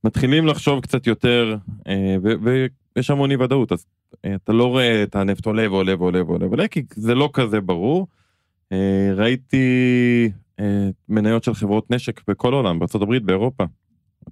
ומתחילים 0.04 0.48
לחשוב 0.48 0.82
קצת 0.82 1.08
יותר, 1.08 1.58
אה, 1.88 2.16
ויש 2.96 3.10
המון 3.10 3.32
אי 3.32 3.36
ודאות, 3.36 3.72
אז 3.72 3.86
אה, 4.26 4.36
אתה 4.36 4.54
לא 4.54 4.66
רואה 4.66 5.04
את 5.04 5.16
הנפט 5.16 5.46
עולה 5.46 5.72
ועולה 5.72 5.96
ועולה 5.96 6.24
ועולה 6.24 6.68
כי 6.68 6.84
זה 6.96 7.16
לא 7.16 7.30
כזה 7.34 7.62
ברור. 7.62 8.08
ראיתי 9.16 10.30
מניות 11.10 11.44
של 11.44 11.54
חברות 11.54 11.92
נשק 11.92 12.22
בכל 12.28 12.54
העולם, 12.54 12.80
בארה"ב, 12.80 13.18
באירופה, 13.18 13.64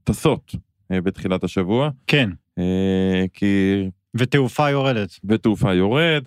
טסות 0.04 0.56
אה, 0.92 1.02
בתחילת 1.02 1.44
השבוע. 1.44 1.90
כן. 2.08 2.30
אה, 2.58 3.26
כי... 3.34 3.84
ותעופה 4.16 4.70
יורדת. 4.70 5.10
ותעופה 5.24 5.74
יורד. 5.74 6.24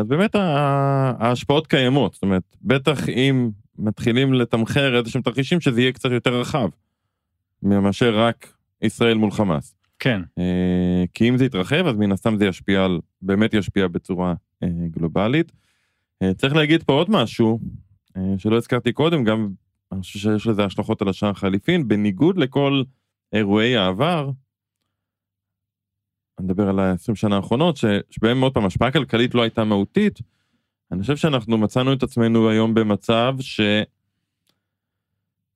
אז 0.00 0.06
באמת 0.08 0.34
ההשפעות 0.34 1.66
קיימות, 1.66 2.12
זאת 2.12 2.22
אומרת, 2.22 2.42
בטח 2.62 3.08
אם 3.08 3.50
מתחילים 3.78 4.34
לתמחר 4.34 4.98
איזה 4.98 5.10
שהם 5.10 5.22
תרחישים 5.22 5.60
שזה 5.60 5.80
יהיה 5.80 5.92
קצת 5.92 6.10
יותר 6.10 6.40
רחב, 6.40 6.68
מאשר 7.62 8.18
רק 8.18 8.52
ישראל 8.82 9.14
מול 9.14 9.30
חמאס. 9.30 9.74
כן. 9.98 10.22
כי 11.14 11.28
אם 11.28 11.38
זה 11.38 11.44
יתרחב, 11.44 11.86
אז 11.86 11.96
מן 11.96 12.12
הסתם 12.12 12.36
זה 12.38 12.46
ישפיע 12.46 12.84
על, 12.84 13.00
באמת 13.22 13.54
ישפיע 13.54 13.88
בצורה 13.88 14.34
גלובלית. 14.90 15.52
צריך 16.36 16.54
להגיד 16.54 16.82
פה 16.82 16.92
עוד 16.92 17.10
משהו, 17.10 17.58
אה, 17.58 17.91
שלא 18.38 18.56
הזכרתי 18.56 18.92
קודם, 18.92 19.24
גם 19.24 19.48
אני 19.92 20.00
חושב 20.00 20.18
שיש 20.18 20.46
לזה 20.46 20.64
השלכות 20.64 21.02
על 21.02 21.08
השער 21.08 21.30
החליפין, 21.30 21.88
בניגוד 21.88 22.38
לכל 22.38 22.82
אירועי 23.32 23.76
העבר, 23.76 24.30
אני 26.38 26.46
מדבר 26.46 26.68
על 26.68 26.78
ה-20 26.78 27.14
שנה 27.14 27.36
האחרונות, 27.36 27.76
שבהם 28.10 28.40
עוד 28.40 28.54
פעם 28.54 28.64
השפעה 28.66 28.92
כלכלית 28.92 29.34
לא 29.34 29.42
הייתה 29.42 29.64
מהותית, 29.64 30.18
אני 30.92 31.00
חושב 31.00 31.16
שאנחנו 31.16 31.58
מצאנו 31.58 31.92
את 31.92 32.02
עצמנו 32.02 32.48
היום 32.48 32.74
במצב 32.74 33.36
ש... 33.40 33.60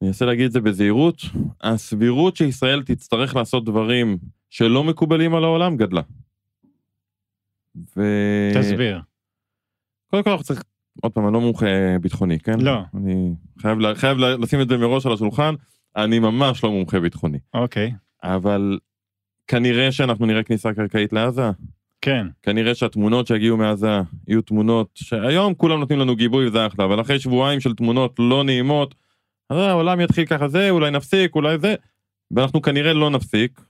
אני 0.03 0.09
אנסה 0.09 0.25
להגיד 0.25 0.47
את 0.47 0.53
זה 0.53 0.61
בזהירות, 0.61 1.17
הסבירות 1.61 2.37
שישראל 2.37 2.83
תצטרך 2.83 3.37
לעשות 3.37 3.65
דברים 3.65 4.19
שלא 4.51 4.85
מקובלים 4.85 5.35
על 5.35 5.45
העולם 5.45 5.77
גדלה. 5.77 6.03
ו... 7.97 8.03
תסביר. 8.55 9.01
קודם 10.11 10.23
כל 10.23 10.31
אנחנו 10.31 10.45
צריכים 10.45 10.76
עוד 11.03 11.13
פעם, 11.13 11.25
אני 11.25 11.35
לא 11.35 11.41
מומחה 11.41 11.67
ביטחוני, 12.01 12.39
כן? 12.39 12.61
לא. 12.61 12.79
אני 12.95 13.35
חייב, 13.59 13.95
חייב 13.95 14.19
לשים 14.19 14.61
את 14.61 14.69
זה 14.69 14.77
מראש 14.77 15.07
על 15.07 15.13
השולחן, 15.13 15.55
אני 15.97 16.19
ממש 16.19 16.65
לא 16.65 16.71
מומחה 16.71 17.01
ביטחוני. 17.01 17.39
אוקיי. 17.55 17.93
אבל 18.23 18.79
כנראה 19.47 19.93
שאנחנו 19.93 20.27
נראה 20.27 20.43
כניסה 20.43 20.75
קרקעית 20.75 21.13
לעזה. 21.13 21.51
כן. 22.01 22.27
כנראה 22.43 22.75
שהתמונות 22.75 23.27
שיגיעו 23.27 23.57
מעזה 23.57 24.01
יהיו 24.29 24.43
תמונות 24.43 24.89
שהיום 24.95 25.55
כולם 25.55 25.81
נותנים 25.81 25.99
לנו 25.99 26.17
גיבוי 26.17 26.47
וזה 26.47 26.67
אחלה, 26.67 26.85
אבל 26.85 27.01
אחרי 27.01 27.19
שבועיים 27.19 27.61
של 27.61 27.75
תמונות 27.75 28.15
לא 28.19 28.45
נעימות, 28.45 28.95
אז 29.51 29.59
העולם 29.59 30.01
יתחיל 30.01 30.27
ככה 30.27 30.49
זה, 30.49 30.71
אולי 30.71 30.91
נפסיק, 30.91 31.35
אולי 31.35 31.59
זה, 31.59 31.75
ואנחנו 32.31 32.63
כנראה 32.63 32.93
לא 32.93 33.11
נפסיק, 33.11 33.61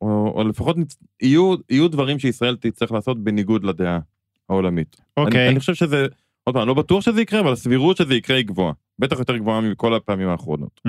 או, 0.00 0.32
או 0.36 0.48
לפחות 0.48 0.76
נצ... 0.76 0.96
יהיו, 1.22 1.54
יהיו 1.70 1.88
דברים 1.88 2.18
שישראל 2.18 2.56
תצטרך 2.56 2.92
לעשות 2.92 3.24
בניגוד 3.24 3.64
לדעה 3.64 3.98
העולמית. 4.48 4.96
אוקיי. 5.16 5.40
אני, 5.40 5.48
אני 5.48 5.60
חושב 5.60 5.74
שזה... 5.74 6.06
עוד 6.48 6.54
פעם, 6.54 6.68
לא 6.68 6.74
בטוח 6.74 7.00
שזה 7.04 7.22
יקרה, 7.22 7.40
אבל 7.40 7.52
הסבירות 7.52 7.96
שזה 7.96 8.14
יקרה 8.14 8.36
היא 8.36 8.46
גבוהה. 8.46 8.72
בטח 8.98 9.18
יותר 9.18 9.36
גבוהה 9.36 9.60
מכל 9.60 9.94
הפעמים 9.94 10.28
האחרונות. 10.28 10.80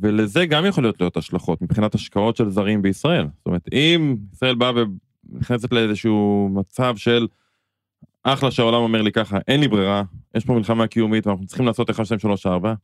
ולזה 0.00 0.46
גם 0.46 0.66
יכול 0.66 0.84
להיות 0.84 1.00
להיות 1.00 1.16
השלכות 1.16 1.62
מבחינת 1.62 1.94
השקעות 1.94 2.36
של 2.36 2.50
זרים 2.50 2.82
בישראל. 2.82 3.26
זאת 3.36 3.46
אומרת, 3.46 3.68
אם 3.72 4.16
ישראל 4.32 4.54
באה 4.54 4.72
ונכנסת 5.30 5.72
לאיזשהו 5.72 6.48
מצב 6.54 6.96
של 6.96 7.26
אחלה 8.22 8.50
שהעולם 8.50 8.80
אומר 8.80 9.02
לי 9.02 9.12
ככה, 9.12 9.38
אין 9.48 9.60
לי 9.60 9.68
ברירה, 9.68 10.02
יש 10.34 10.44
פה 10.44 10.52
מלחמה 10.52 10.86
קיומית 10.86 11.26
ואנחנו 11.26 11.46
צריכים 11.46 11.66
לעשות 11.66 11.90
1, 11.90 12.06
2, 12.06 12.18
3, 12.20 12.46
4, 12.46 12.74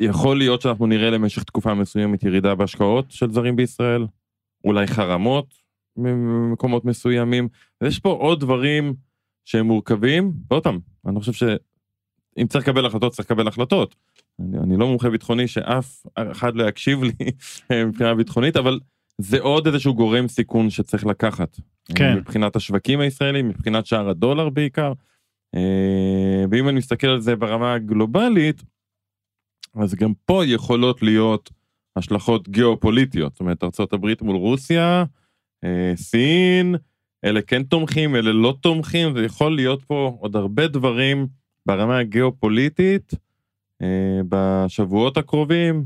יכול 0.00 0.38
להיות 0.38 0.62
שאנחנו 0.62 0.86
נראה 0.86 1.10
למשך 1.10 1.42
תקופה 1.42 1.74
מסוימת 1.74 2.22
ירידה 2.22 2.54
בהשקעות 2.54 3.10
של 3.10 3.30
זרים 3.30 3.56
בישראל, 3.56 4.06
אולי 4.64 4.86
חרמות 4.86 5.54
ממקומות 5.96 6.84
מסוימים, 6.84 7.48
ויש 7.80 7.98
פה 7.98 8.10
עוד 8.10 8.40
דברים 8.40 8.94
שהם 9.44 9.66
מורכבים, 9.66 10.32
ועוד 10.50 10.62
פעם, 10.62 10.78
אני 11.06 11.20
חושב 11.20 11.32
שאם 11.32 12.46
צריך 12.46 12.68
לקבל 12.68 12.86
החלטות, 12.86 13.12
צריך 13.12 13.30
לקבל 13.30 13.48
החלטות. 13.48 13.94
אני, 14.40 14.58
אני 14.58 14.76
לא 14.76 14.86
מומחה 14.86 15.10
ביטחוני 15.10 15.48
שאף 15.48 16.06
אחד 16.16 16.54
לא 16.56 16.68
יקשיב 16.68 17.02
לי 17.02 17.12
מבחינה 17.86 18.14
ביטחונית, 18.14 18.56
אבל 18.56 18.80
זה 19.18 19.40
עוד 19.40 19.66
איזשהו 19.66 19.94
גורם 19.94 20.28
סיכון 20.28 20.70
שצריך 20.70 21.06
לקחת. 21.06 21.56
כן. 21.94 22.16
מבחינת 22.16 22.56
השווקים 22.56 23.00
הישראלים, 23.00 23.48
מבחינת 23.48 23.86
שער 23.86 24.08
הדולר 24.08 24.48
בעיקר. 24.48 24.92
אה, 25.54 26.44
ואם 26.50 26.68
אני 26.68 26.78
מסתכל 26.78 27.06
על 27.06 27.20
זה 27.20 27.36
ברמה 27.36 27.74
הגלובלית, 27.74 28.62
אז 29.74 29.94
גם 29.94 30.12
פה 30.24 30.42
יכולות 30.46 31.02
להיות 31.02 31.50
השלכות 31.96 32.48
גיאופוליטיות. 32.48 33.32
זאת 33.32 33.40
אומרת, 33.40 33.64
ארה"ב 33.64 34.06
מול 34.22 34.36
רוסיה, 34.36 35.04
אה, 35.64 35.92
סין, 35.96 36.74
אלה 37.24 37.42
כן 37.42 37.62
תומכים, 37.62 38.16
אלה 38.16 38.32
לא 38.32 38.54
תומכים, 38.60 39.12
ויכול 39.14 39.56
להיות 39.56 39.84
פה 39.84 40.16
עוד 40.20 40.36
הרבה 40.36 40.66
דברים 40.66 41.26
ברמה 41.66 41.98
הגיאופוליטית 41.98 43.14
אה, 43.82 44.20
בשבועות 44.28 45.16
הקרובים, 45.16 45.84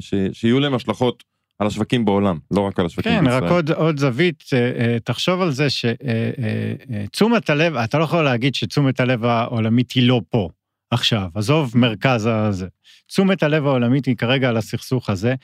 ש, 0.00 0.14
שיהיו 0.32 0.60
להם 0.60 0.74
השלכות 0.74 1.24
על 1.58 1.66
השווקים 1.66 2.04
בעולם, 2.04 2.38
לא 2.50 2.60
רק 2.60 2.80
על 2.80 2.86
השווקים 2.86 3.12
כן, 3.12 3.24
בישראל. 3.24 3.44
רק 3.44 3.50
עוד, 3.50 3.70
עוד 3.70 3.98
זווית, 3.98 4.44
אה, 4.52 4.58
אה, 4.58 4.98
תחשוב 5.04 5.40
על 5.40 5.50
זה 5.50 5.66
שתשומת 5.70 7.50
הלב, 7.50 7.76
אתה 7.76 7.98
לא 7.98 8.04
יכול 8.04 8.22
להגיד 8.22 8.54
שתשומת 8.54 9.00
הלב 9.00 9.24
העולמית 9.24 9.92
היא 9.92 10.08
לא 10.08 10.20
פה 10.28 10.48
עכשיו, 10.90 11.28
עזוב 11.34 11.72
מרכז 11.74 12.28
הזה. 12.32 12.66
תשומת 13.06 13.42
הלב 13.42 13.66
העולמית 13.66 14.06
היא 14.06 14.16
כרגע 14.16 14.48
על 14.48 14.56
הסכסוך 14.56 15.10
הזה, 15.10 15.34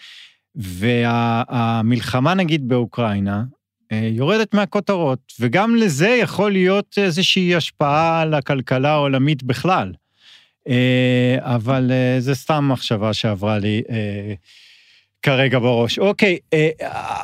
והמלחמה 0.55 2.35
נגיד 2.35 2.69
באוקראינה, 2.69 3.37
אה, 3.37 3.60
יורדת 3.91 4.55
מהכותרות, 4.55 5.33
וגם 5.41 5.77
לזה 5.77 6.09
יכול 6.09 6.53
להיות 6.53 6.95
איזושהי 6.99 7.55
השפעה 7.55 8.21
על 8.21 8.35
הכלכלה 8.35 8.91
העולמית 8.91 9.43
בכלל. 9.43 9.93
אבל 11.39 11.91
זה 12.19 12.35
סתם 12.35 12.69
מחשבה 12.69 13.13
שעברה 13.13 13.59
לי. 13.59 13.83
כרגע 15.23 15.59
בראש. 15.59 15.99
אוקיי, 15.99 16.39
אה, 16.53 16.69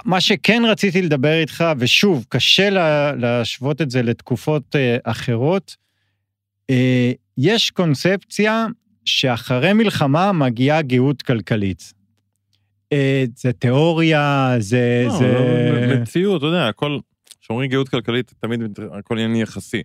מה 0.05 0.21
שכן 0.21 0.63
רציתי 0.67 1.03
לדבר 1.03 1.41
איתך, 1.41 1.65
ושוב, 1.79 2.25
קשה 2.29 2.71
לה, 2.71 3.13
להשוות 3.13 3.83
את 3.83 3.91
זה 3.91 4.03
לתקופות 4.03 4.77
אה, 4.77 4.97
אחרות, 5.05 5.77
אה, 6.71 7.13
יש 7.39 7.71
קונספציה 7.71 8.67
שאחרי 9.05 9.73
מלחמה 9.73 10.33
מגיעה 10.33 10.83
גאות 10.83 11.23
כלכלית. 11.23 11.93
אה, 12.93 13.25
זה 13.37 13.53
תיאוריה, 13.53 14.55
זה... 14.59 15.05
לא, 15.07 15.19
זה... 15.19 15.33
לא, 15.91 16.03
מציאות, 16.03 16.39
אתה 16.39 16.47
יודע, 16.47 16.69
הכל, 16.69 16.99
כשאומרים 17.41 17.71
גאות 17.71 17.89
כלכלית, 17.89 18.33
תמיד 18.41 18.61
הכל 18.93 19.15
עניין 19.15 19.37
יחסי. 19.37 19.83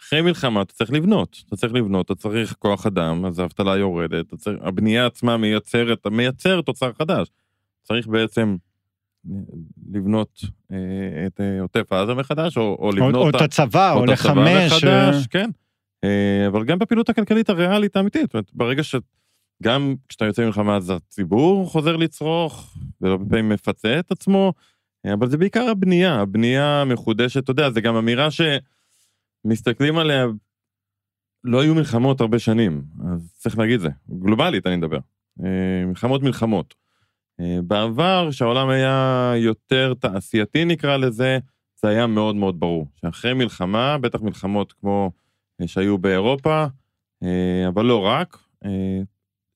אחרי 0.00 0.22
מלחמה 0.22 0.62
אתה 0.62 0.72
צריך 0.72 0.92
לבנות, 0.92 1.42
אתה 1.46 1.56
צריך 1.56 1.72
לבנות, 1.74 2.06
אתה 2.06 2.14
צריך 2.14 2.54
כוח 2.58 2.86
אדם, 2.86 3.24
אז 3.24 3.38
האבטלה 3.38 3.76
יורדת, 3.76 4.34
צריך, 4.34 4.58
הבנייה 4.62 5.06
עצמה 5.06 5.36
מייצרת, 5.36 6.06
מייצר 6.06 6.60
תוצר 6.60 6.92
חדש. 6.92 7.28
צריך 7.82 8.06
בעצם 8.06 8.56
לבנות 9.92 10.40
אה, 10.72 11.26
את 11.26 11.40
אה, 11.40 11.60
עוטף 11.60 11.92
עזה 11.92 12.14
מחדש, 12.14 12.56
או, 12.56 12.76
או 12.78 12.90
לבנות... 12.90 13.14
או, 13.14 13.22
או 13.22 13.28
את 13.28 13.40
הצבא, 13.40 13.92
או, 13.92 13.98
או 13.98 14.06
לחמש. 14.06 14.72
מחדש, 14.72 14.84
אה... 14.86 15.20
כן. 15.30 15.50
אה, 16.04 16.46
אבל 16.46 16.64
גם 16.64 16.78
בפעילות 16.78 17.08
הכלכלית 17.08 17.50
הריאלית 17.50 17.96
האמיתית, 17.96 18.34
ברגע 18.52 18.82
ש... 18.82 18.94
גם 19.62 19.94
כשאתה 20.08 20.24
יוצא 20.24 20.42
ממלחמה 20.42 20.76
אז 20.76 20.90
הציבור 20.90 21.66
חוזר 21.66 21.96
לצרוך, 21.96 22.76
ולא 23.00 23.18
פעמים 23.28 23.48
מפצה 23.48 23.98
את 23.98 24.12
עצמו, 24.12 24.52
אה, 25.06 25.12
אבל 25.12 25.30
זה 25.30 25.38
בעיקר 25.38 25.68
הבנייה, 25.68 26.20
הבנייה 26.20 26.80
המחודשת, 26.80 27.44
אתה 27.44 27.50
יודע, 27.50 27.70
זה 27.70 27.80
גם 27.80 27.96
אמירה 27.96 28.30
ש... 28.30 28.40
מסתכלים 29.44 29.98
עליה, 29.98 30.26
לא 31.44 31.62
היו 31.62 31.74
מלחמות 31.74 32.20
הרבה 32.20 32.38
שנים, 32.38 32.82
אז 33.12 33.32
צריך 33.38 33.58
להגיד 33.58 33.80
זה, 33.80 33.88
גלובלית 34.10 34.66
אני 34.66 34.76
מדבר. 34.76 34.98
אה, 35.44 35.86
מלחמות 35.86 36.22
מלחמות. 36.22 36.74
אה, 37.40 37.58
בעבר, 37.66 38.28
כשהעולם 38.30 38.68
היה 38.68 39.32
יותר 39.36 39.94
תעשייתי 39.94 40.64
נקרא 40.64 40.96
לזה, 40.96 41.38
זה 41.82 41.88
היה 41.88 42.06
מאוד 42.06 42.36
מאוד 42.36 42.60
ברור. 42.60 42.86
שאחרי 43.00 43.34
מלחמה, 43.34 43.98
בטח 43.98 44.22
מלחמות 44.22 44.72
כמו 44.72 45.10
שהיו 45.66 45.98
באירופה, 45.98 46.66
אבל 47.68 47.84
לא 47.84 48.06
רק, 48.06 48.38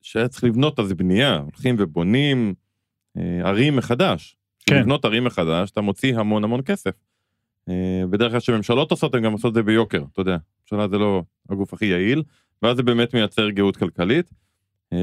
שהיה 0.01 0.27
צריך 0.27 0.43
לבנות 0.43 0.79
אז 0.79 0.93
בנייה, 0.93 1.37
הולכים 1.37 1.75
ובונים 1.79 2.53
ערים 3.43 3.75
מחדש. 3.75 4.35
כן. 4.65 4.79
לבנות 4.79 5.05
ערים 5.05 5.23
מחדש, 5.23 5.71
אתה 5.71 5.81
מוציא 5.81 6.17
המון 6.17 6.43
המון 6.43 6.61
כסף. 6.65 6.91
אה, 7.69 8.03
בדרך 8.09 8.31
כלל 8.31 8.39
כשממשלות 8.39 8.91
עושות, 8.91 9.15
הן 9.15 9.23
גם 9.23 9.31
עושות 9.31 9.49
את 9.49 9.53
זה 9.53 9.63
ביוקר, 9.63 10.03
אתה 10.13 10.21
יודע. 10.21 10.37
ממשלה 10.61 10.87
זה 10.87 10.97
לא 10.97 11.23
הגוף 11.49 11.73
הכי 11.73 11.85
יעיל, 11.85 12.23
ואז 12.61 12.77
זה 12.77 12.83
באמת 12.83 13.13
מייצר 13.13 13.49
גאות 13.49 13.77
כלכלית. 13.77 14.29
אה, 14.93 14.97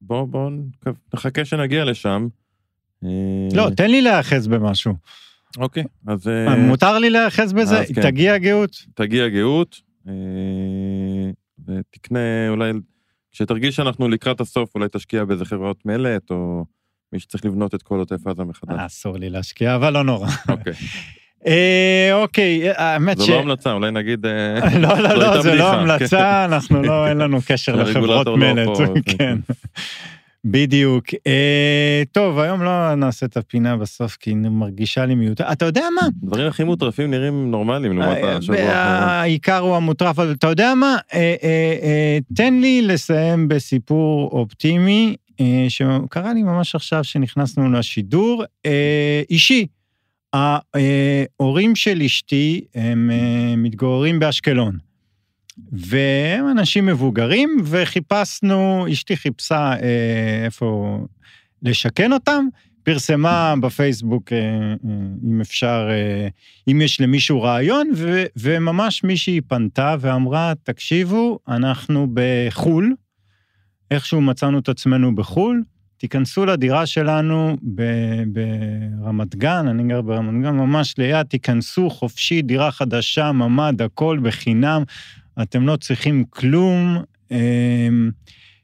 בוא, 0.00 0.24
בוא 0.24 0.50
נחכה 1.14 1.44
שנגיע 1.44 1.84
לשם. 1.84 2.28
אה, 3.04 3.08
לא, 3.54 3.70
תן 3.76 3.90
לי 3.90 4.02
להיאחז 4.02 4.48
במשהו. 4.48 4.94
אוקיי, 5.58 5.84
אז... 6.06 6.30
מותר 6.58 6.98
לי 6.98 7.10
להיאחז 7.10 7.52
בזה? 7.52 7.84
כן. 7.94 8.02
תגיע 8.02 8.38
גאות? 8.38 8.76
תגיע 8.94 9.28
גאות, 9.28 9.80
ותקנה 11.66 12.48
אולי, 12.48 12.72
כשתרגיש 13.32 13.76
שאנחנו 13.76 14.08
לקראת 14.08 14.40
הסוף, 14.40 14.74
אולי 14.74 14.88
תשקיע 14.92 15.24
באיזה 15.24 15.44
חברות 15.44 15.86
מלט, 15.86 16.30
או... 16.30 16.64
מי 17.12 17.20
שצריך 17.20 17.44
לבנות 17.44 17.74
את 17.74 17.82
כל 17.82 17.98
עוטף 17.98 18.26
עזה 18.26 18.44
מחדש. 18.44 18.76
אסור 18.86 19.16
לי 19.16 19.30
להשקיע, 19.30 19.74
אבל 19.74 19.92
לא 19.92 20.04
נורא. 20.04 20.28
אוקיי. 20.48 20.72
אה, 21.46 22.10
אוקיי, 22.12 22.70
האמת 22.76 23.20
ש... 23.20 23.26
זו 23.26 23.32
לא 23.32 23.38
המלצה, 23.38 23.72
אולי 23.72 23.90
נגיד... 23.90 24.26
לא, 24.82 24.98
לא, 24.98 25.14
לא, 25.14 25.42
זה 25.42 25.54
לא 25.54 25.72
המלצה, 25.72 26.44
אנחנו 26.44 26.82
לא, 26.82 27.08
אין 27.08 27.18
לנו 27.18 27.38
קשר 27.46 27.76
לחברות 27.82 28.26
לא 28.26 28.36
מלט, 28.36 28.68
כן. 29.18 29.38
בדיוק. 30.50 31.04
אה, 31.26 32.02
טוב, 32.12 32.38
היום 32.38 32.62
לא 32.62 32.94
נעשה 32.94 33.26
את 33.26 33.36
הפינה 33.36 33.76
בסוף, 33.76 34.16
כי 34.16 34.30
היא 34.30 34.36
מרגישה 34.36 35.06
לי 35.06 35.14
מיותר. 35.14 35.52
אתה 35.52 35.64
יודע 35.64 35.84
מה? 35.94 36.08
דברים 36.22 36.48
הכי 36.48 36.64
מוטרפים 36.64 37.10
נראים 37.10 37.50
נורמליים 37.50 37.98
לעומת 37.98 38.18
השבוע 38.22 38.56
האחרון. 38.56 39.08
העיקר 39.08 39.58
הוא 39.58 39.76
המוטרף, 39.76 40.18
אבל 40.18 40.32
אתה 40.32 40.46
יודע 40.46 40.74
מה? 40.74 40.96
תן 42.36 42.54
לי 42.60 42.82
לסיים 42.82 43.48
בסיפור 43.48 44.30
אופטימי. 44.32 45.16
אה, 45.40 45.66
שקרה 45.68 46.34
לי 46.34 46.42
ממש 46.42 46.74
עכשיו 46.74 47.04
שנכנסנו 47.04 47.72
לשידור, 47.72 48.44
אה, 48.66 49.22
אישי. 49.30 49.66
ההורים 50.32 51.76
של 51.76 52.02
אשתי 52.02 52.64
הם 52.74 53.10
אה, 53.10 53.56
מתגוררים 53.56 54.18
באשקלון. 54.18 54.78
והם 55.72 56.50
אנשים 56.50 56.86
מבוגרים, 56.86 57.56
וחיפשנו, 57.64 58.86
אשתי 58.92 59.16
חיפשה 59.16 59.74
איפה 60.44 60.98
לשכן 61.62 62.12
אותם, 62.12 62.46
פרסמה 62.82 63.54
בפייסבוק, 63.60 64.32
אם 65.24 65.40
אפשר, 65.40 65.88
אם 66.68 66.80
יש 66.80 67.00
למישהו 67.00 67.42
רעיון, 67.42 67.90
ו, 67.94 68.24
וממש 68.36 69.04
מישהי 69.04 69.40
פנתה 69.40 69.96
ואמרה, 70.00 70.52
תקשיבו, 70.62 71.38
אנחנו 71.48 72.06
בחו"ל, 72.14 72.94
איכשהו 73.90 74.20
מצאנו 74.20 74.58
את 74.58 74.68
עצמנו 74.68 75.14
בחו"ל, 75.14 75.62
תיכנסו 75.96 76.46
לדירה 76.46 76.86
שלנו 76.86 77.56
ברמת 78.22 79.34
גן, 79.34 79.68
אני 79.68 79.88
גר 79.88 80.02
ברמת 80.02 80.42
גן, 80.42 80.56
ממש 80.56 80.94
ליד, 80.98 81.26
תיכנסו 81.26 81.90
חופשי, 81.90 82.42
דירה 82.42 82.70
חדשה, 82.70 83.32
ממ"ד, 83.32 83.82
הכל 83.82 84.18
בחינם, 84.22 84.82
אתם 85.42 85.66
לא 85.66 85.76
צריכים 85.76 86.24
כלום. 86.24 86.96
אמ, 87.30 88.10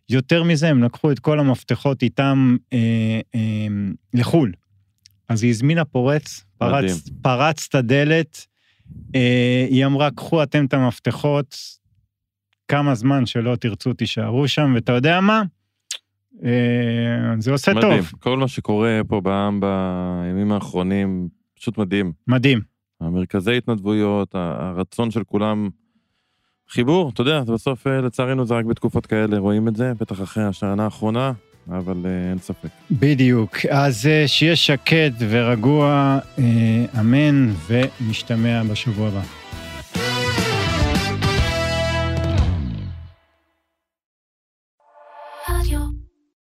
יותר 0.08 0.42
מזה, 0.42 0.68
הם 0.68 0.82
לקחו 0.82 1.12
את 1.12 1.18
כל 1.18 1.40
המפתחות 1.40 2.02
איתם 2.02 2.56
אה, 2.72 3.20
אה, 3.34 3.66
לחו"ל. 4.14 4.52
אז 5.28 5.42
היא 5.42 5.50
הזמינה 5.50 5.84
פורץ, 5.84 6.44
פרץ, 6.58 7.08
פרץ 7.22 7.66
את 7.68 7.74
הדלת, 7.74 8.46
אה, 9.14 9.66
היא 9.70 9.86
אמרה, 9.86 10.10
קחו 10.10 10.42
אתם 10.42 10.64
את 10.64 10.74
המפתחות, 10.74 11.56
כמה 12.68 12.94
זמן 12.94 13.26
שלא 13.26 13.56
תרצו 13.56 13.92
תישארו 13.92 14.48
שם, 14.48 14.72
ואתה 14.74 14.92
יודע 14.92 15.20
מה? 15.20 15.42
זה 17.38 17.52
עושה 17.52 17.74
מדהים. 17.74 17.96
טוב. 17.96 18.12
כל 18.20 18.36
מה 18.36 18.48
שקורה 18.48 19.00
פה 19.08 19.20
בעם 19.20 19.60
בימים 19.60 20.52
האחרונים, 20.52 21.28
פשוט 21.54 21.78
מדהים. 21.78 22.12
מדהים. 22.26 22.60
המרכזי 23.00 23.56
התנדבויות, 23.56 24.34
הרצון 24.34 25.10
של 25.10 25.24
כולם, 25.24 25.68
חיבור, 26.72 27.10
אתה 27.14 27.20
יודע, 27.20 27.40
בסוף 27.40 27.86
אה, 27.86 28.00
לצערנו 28.00 28.46
זה 28.46 28.54
רק 28.54 28.64
בתקופות 28.64 29.06
כאלה 29.06 29.38
רואים 29.38 29.68
את 29.68 29.76
זה, 29.76 29.92
בטח 30.00 30.22
אחרי 30.22 30.44
השנה 30.44 30.84
האחרונה, 30.84 31.32
אבל 31.70 31.96
אה, 32.04 32.30
אין 32.30 32.38
ספק. 32.38 32.68
בדיוק. 32.90 33.56
אז 33.70 34.08
שיהיה 34.26 34.56
שקט 34.56 35.12
ורגוע, 35.18 36.18
אמן, 37.00 37.52
ונשתמע 37.68 38.62
בשבוע 38.62 39.08
הבא. 39.08 40.21